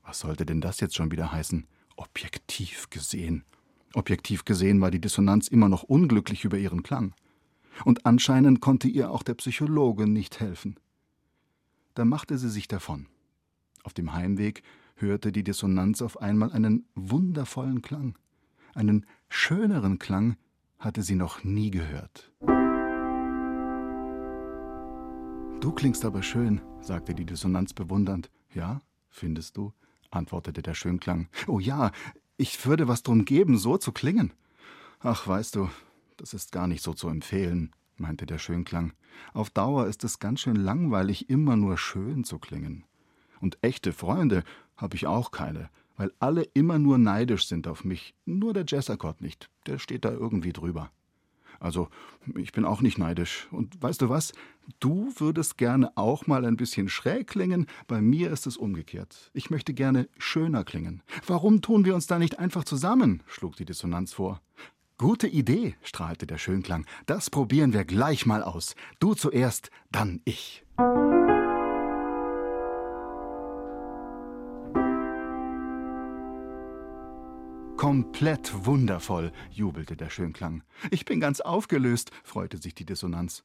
Was 0.07 0.21
sollte 0.21 0.47
denn 0.47 0.61
das 0.61 0.79
jetzt 0.79 0.95
schon 0.95 1.11
wieder 1.11 1.33
heißen? 1.33 1.67
Objektiv 1.97 2.89
gesehen. 2.91 3.45
Objektiv 3.93 4.45
gesehen 4.45 4.81
war 4.81 4.93
die 4.93 5.01
Dissonanz 5.01 5.49
immer 5.49 5.69
noch 5.69 5.83
unglücklich 5.83 6.45
über 6.45 6.57
ihren 6.57 6.85
Klang. 6.85 7.13
Und 7.85 8.07
anscheinend 8.07 8.61
konnte 8.61 8.87
ihr 8.87 9.11
auch 9.11 9.25
der 9.25 9.35
Psychologe 9.35 10.07
nicht 10.07 10.39
helfen. 10.39 10.79
Da 11.95 12.05
machte 12.05 12.39
sie 12.39 12.49
sich 12.49 12.69
davon. 12.69 13.09
Auf 13.83 13.95
dem 13.95 14.13
Heimweg 14.13 14.63
hörte 14.95 15.33
die 15.33 15.43
Dissonanz 15.43 16.01
auf 16.03 16.21
einmal 16.21 16.53
einen 16.53 16.87
wundervollen 16.95 17.83
Klang, 17.83 18.17
einen 18.75 19.07
schöneren 19.29 19.99
Klang, 19.99 20.37
hatte 20.79 21.03
sie 21.03 21.17
noch 21.17 21.43
nie 21.43 21.71
gehört. 21.71 22.33
Du 25.61 25.73
klingst 25.73 26.05
aber 26.05 26.23
schön, 26.23 26.61
sagte 26.81 27.15
die 27.15 27.25
Dissonanz 27.25 27.73
bewundernd. 27.73 28.31
Ja, 28.55 28.83
findest 29.09 29.57
du? 29.57 29.73
Antwortete 30.17 30.63
der 30.63 30.75
Schönklang. 30.75 31.29
Oh 31.47 31.61
ja, 31.61 31.93
ich 32.37 32.67
würde 32.67 32.89
was 32.89 33.03
drum 33.03 33.25
geben, 33.25 33.59
so 33.59 33.77
zu 33.77 33.93
klingen. 33.93 34.33
Ach, 35.01 35.27
weißt 35.27 35.57
du, 35.57 35.71
das 36.17 36.35
ist 36.35 36.53
gar 36.53 36.67
nicht 36.67 36.83
so 36.83 36.95
zu 36.95 37.09
empfehlen, 37.09 37.73
meinte 37.97 38.27
der 38.27 38.39
Schönklang. 38.39 38.93
Auf 39.33 39.51
Dauer 39.51 39.87
ist 39.87 40.05
es 40.05 40.19
ganz 40.19 40.41
schön 40.41 40.57
langweilig, 40.57 41.31
immer 41.31 41.57
nur 41.57 41.79
schön 41.79 42.25
zu 42.25 42.39
klingen. 42.39 42.85
Und 43.41 43.59
echte 43.63 43.93
Freunde 43.93 44.43
habe 44.77 44.97
ich 44.97 45.07
auch 45.07 45.31
keine 45.31 45.71
weil 45.97 46.13
alle 46.19 46.43
immer 46.55 46.79
nur 46.79 46.99
neidisch 46.99 47.47
sind 47.47 47.67
auf 47.67 47.85
mich, 47.85 48.15
nur 48.25 48.53
der 48.53 48.65
Jazzakkord 48.67 49.21
nicht, 49.21 49.51
der 49.67 49.79
steht 49.79 50.05
da 50.05 50.11
irgendwie 50.11 50.53
drüber. 50.53 50.91
Also, 51.61 51.89
ich 52.37 52.53
bin 52.53 52.65
auch 52.65 52.81
nicht 52.81 52.99
neidisch. 52.99 53.49
Und 53.51 53.81
weißt 53.83 54.03
du 54.03 54.09
was? 54.09 54.33
Du 54.81 55.13
würdest 55.17 55.59
gerne 55.59 55.97
auch 55.97 56.27
mal 56.27 56.45
ein 56.45 56.57
bisschen 56.57 56.89
schräg 56.89 57.29
klingen, 57.29 57.67
bei 57.87 58.01
mir 58.01 58.31
ist 58.31 58.47
es 58.47 58.57
umgekehrt. 58.57 59.31
Ich 59.33 59.51
möchte 59.51 59.75
gerne 59.75 60.09
schöner 60.19 60.65
klingen. 60.65 61.03
Warum 61.27 61.63
tun 61.63 61.85
wir 61.85 61.95
uns 61.95 62.07
da 62.07 62.19
nicht 62.19 62.39
einfach 62.39 62.65
zusammen? 62.65 63.23
schlug 63.27 63.57
die 63.57 63.65
Dissonanz 63.65 64.13
vor. 64.13 64.41
Gute 64.99 65.29
Idee, 65.29 65.77
strahlte 65.83 66.27
der 66.27 66.39
Schönklang. 66.39 66.87
Das 67.05 67.29
probieren 67.29 67.75
wir 67.75 67.85
gleich 67.85 68.25
mal 68.25 68.43
aus. 68.43 68.75
Du 68.99 69.15
zuerst, 69.15 69.71
dann 69.93 70.23
ich. 70.25 70.65
Komplett 77.87 78.67
wundervoll, 78.67 79.31
jubelte 79.49 79.97
der 79.97 80.11
Schönklang. 80.11 80.65
Ich 80.91 81.05
bin 81.05 81.21
ganz 81.21 81.41
aufgelöst, 81.41 82.11
freute 82.25 82.59
sich 82.59 82.75
die 82.75 82.85
Dissonanz. 82.85 83.45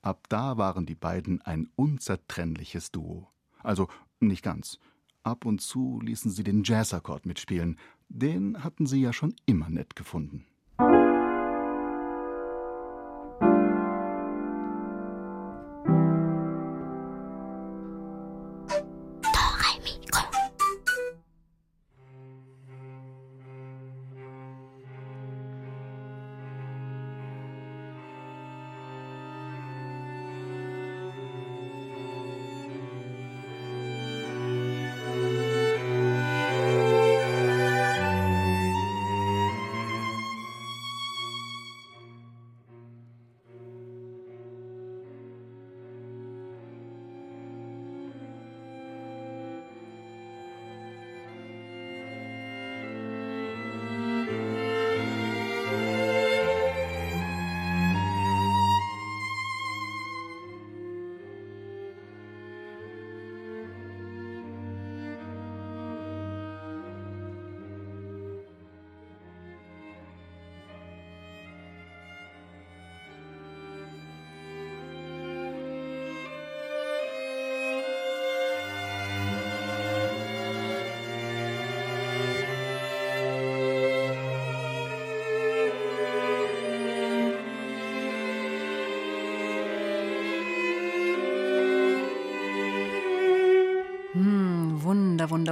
Ab 0.00 0.26
da 0.28 0.56
waren 0.56 0.84
die 0.84 0.96
beiden 0.96 1.40
ein 1.42 1.70
unzertrennliches 1.76 2.90
Duo. 2.90 3.28
Also 3.62 3.86
nicht 4.18 4.42
ganz. 4.42 4.80
Ab 5.22 5.44
und 5.44 5.60
zu 5.60 6.00
ließen 6.00 6.32
sie 6.32 6.42
den 6.42 6.64
Jazzakkord 6.64 7.24
mitspielen. 7.24 7.78
Den 8.08 8.64
hatten 8.64 8.86
sie 8.86 9.00
ja 9.00 9.12
schon 9.12 9.36
immer 9.46 9.70
nett 9.70 9.94
gefunden. 9.94 10.44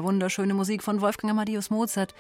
Wunderschöne 0.03 0.55
Musik 0.55 0.83
von 0.83 1.01
Wolfgang 1.01 1.31
Amadeus 1.33 1.71
Mozart. 1.71 2.15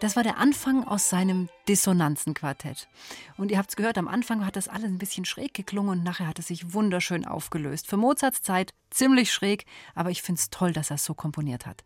Das 0.00 0.16
war 0.16 0.22
der 0.22 0.38
Anfang 0.38 0.84
aus 0.84 1.08
seinem 1.08 1.48
Dissonanzenquartett. 1.68 2.88
Und 3.36 3.50
ihr 3.50 3.58
habt 3.58 3.70
es 3.70 3.76
gehört, 3.76 3.96
am 3.96 4.08
Anfang 4.08 4.44
hat 4.44 4.56
das 4.56 4.68
alles 4.68 4.90
ein 4.90 4.98
bisschen 4.98 5.24
schräg 5.24 5.54
geklungen 5.54 5.98
und 5.98 6.04
nachher 6.04 6.26
hat 6.26 6.38
es 6.38 6.48
sich 6.48 6.74
wunderschön 6.74 7.24
aufgelöst. 7.24 7.86
Für 7.86 7.96
Mozarts 7.96 8.42
Zeit 8.42 8.74
ziemlich 8.90 9.32
schräg, 9.32 9.64
aber 9.94 10.10
ich 10.10 10.22
finde 10.22 10.40
es 10.40 10.50
toll, 10.50 10.72
dass 10.72 10.90
er 10.90 10.96
es 10.96 11.04
so 11.04 11.14
komponiert 11.14 11.66
hat. 11.66 11.84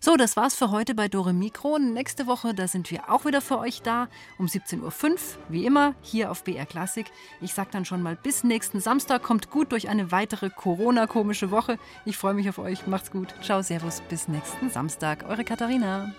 So, 0.00 0.16
das 0.16 0.36
war's 0.36 0.54
für 0.54 0.70
heute 0.70 0.94
bei 0.94 1.08
Dore 1.08 1.32
Mikro. 1.32 1.78
Nächste 1.78 2.26
Woche, 2.26 2.54
da 2.54 2.68
sind 2.68 2.90
wir 2.90 3.10
auch 3.10 3.24
wieder 3.24 3.40
für 3.40 3.58
euch 3.58 3.82
da, 3.82 4.08
um 4.38 4.46
17.05 4.46 4.82
Uhr, 4.82 5.18
wie 5.48 5.66
immer, 5.66 5.94
hier 6.02 6.30
auf 6.30 6.44
BR 6.44 6.66
Klassik. 6.66 7.10
Ich 7.40 7.54
sag 7.54 7.70
dann 7.72 7.84
schon 7.84 8.02
mal 8.02 8.14
bis 8.14 8.44
nächsten 8.44 8.80
Samstag. 8.80 9.22
Kommt 9.22 9.50
gut 9.50 9.72
durch 9.72 9.88
eine 9.88 10.12
weitere 10.12 10.50
Corona-komische 10.50 11.50
Woche. 11.50 11.78
Ich 12.04 12.16
freue 12.16 12.34
mich 12.34 12.48
auf 12.48 12.58
euch. 12.58 12.86
Macht's 12.86 13.10
gut. 13.10 13.34
Ciao, 13.42 13.62
Servus. 13.62 14.02
Bis 14.08 14.28
nächsten 14.28 14.70
Samstag. 14.70 15.24
Eure 15.28 15.44
Katharina. 15.44 16.12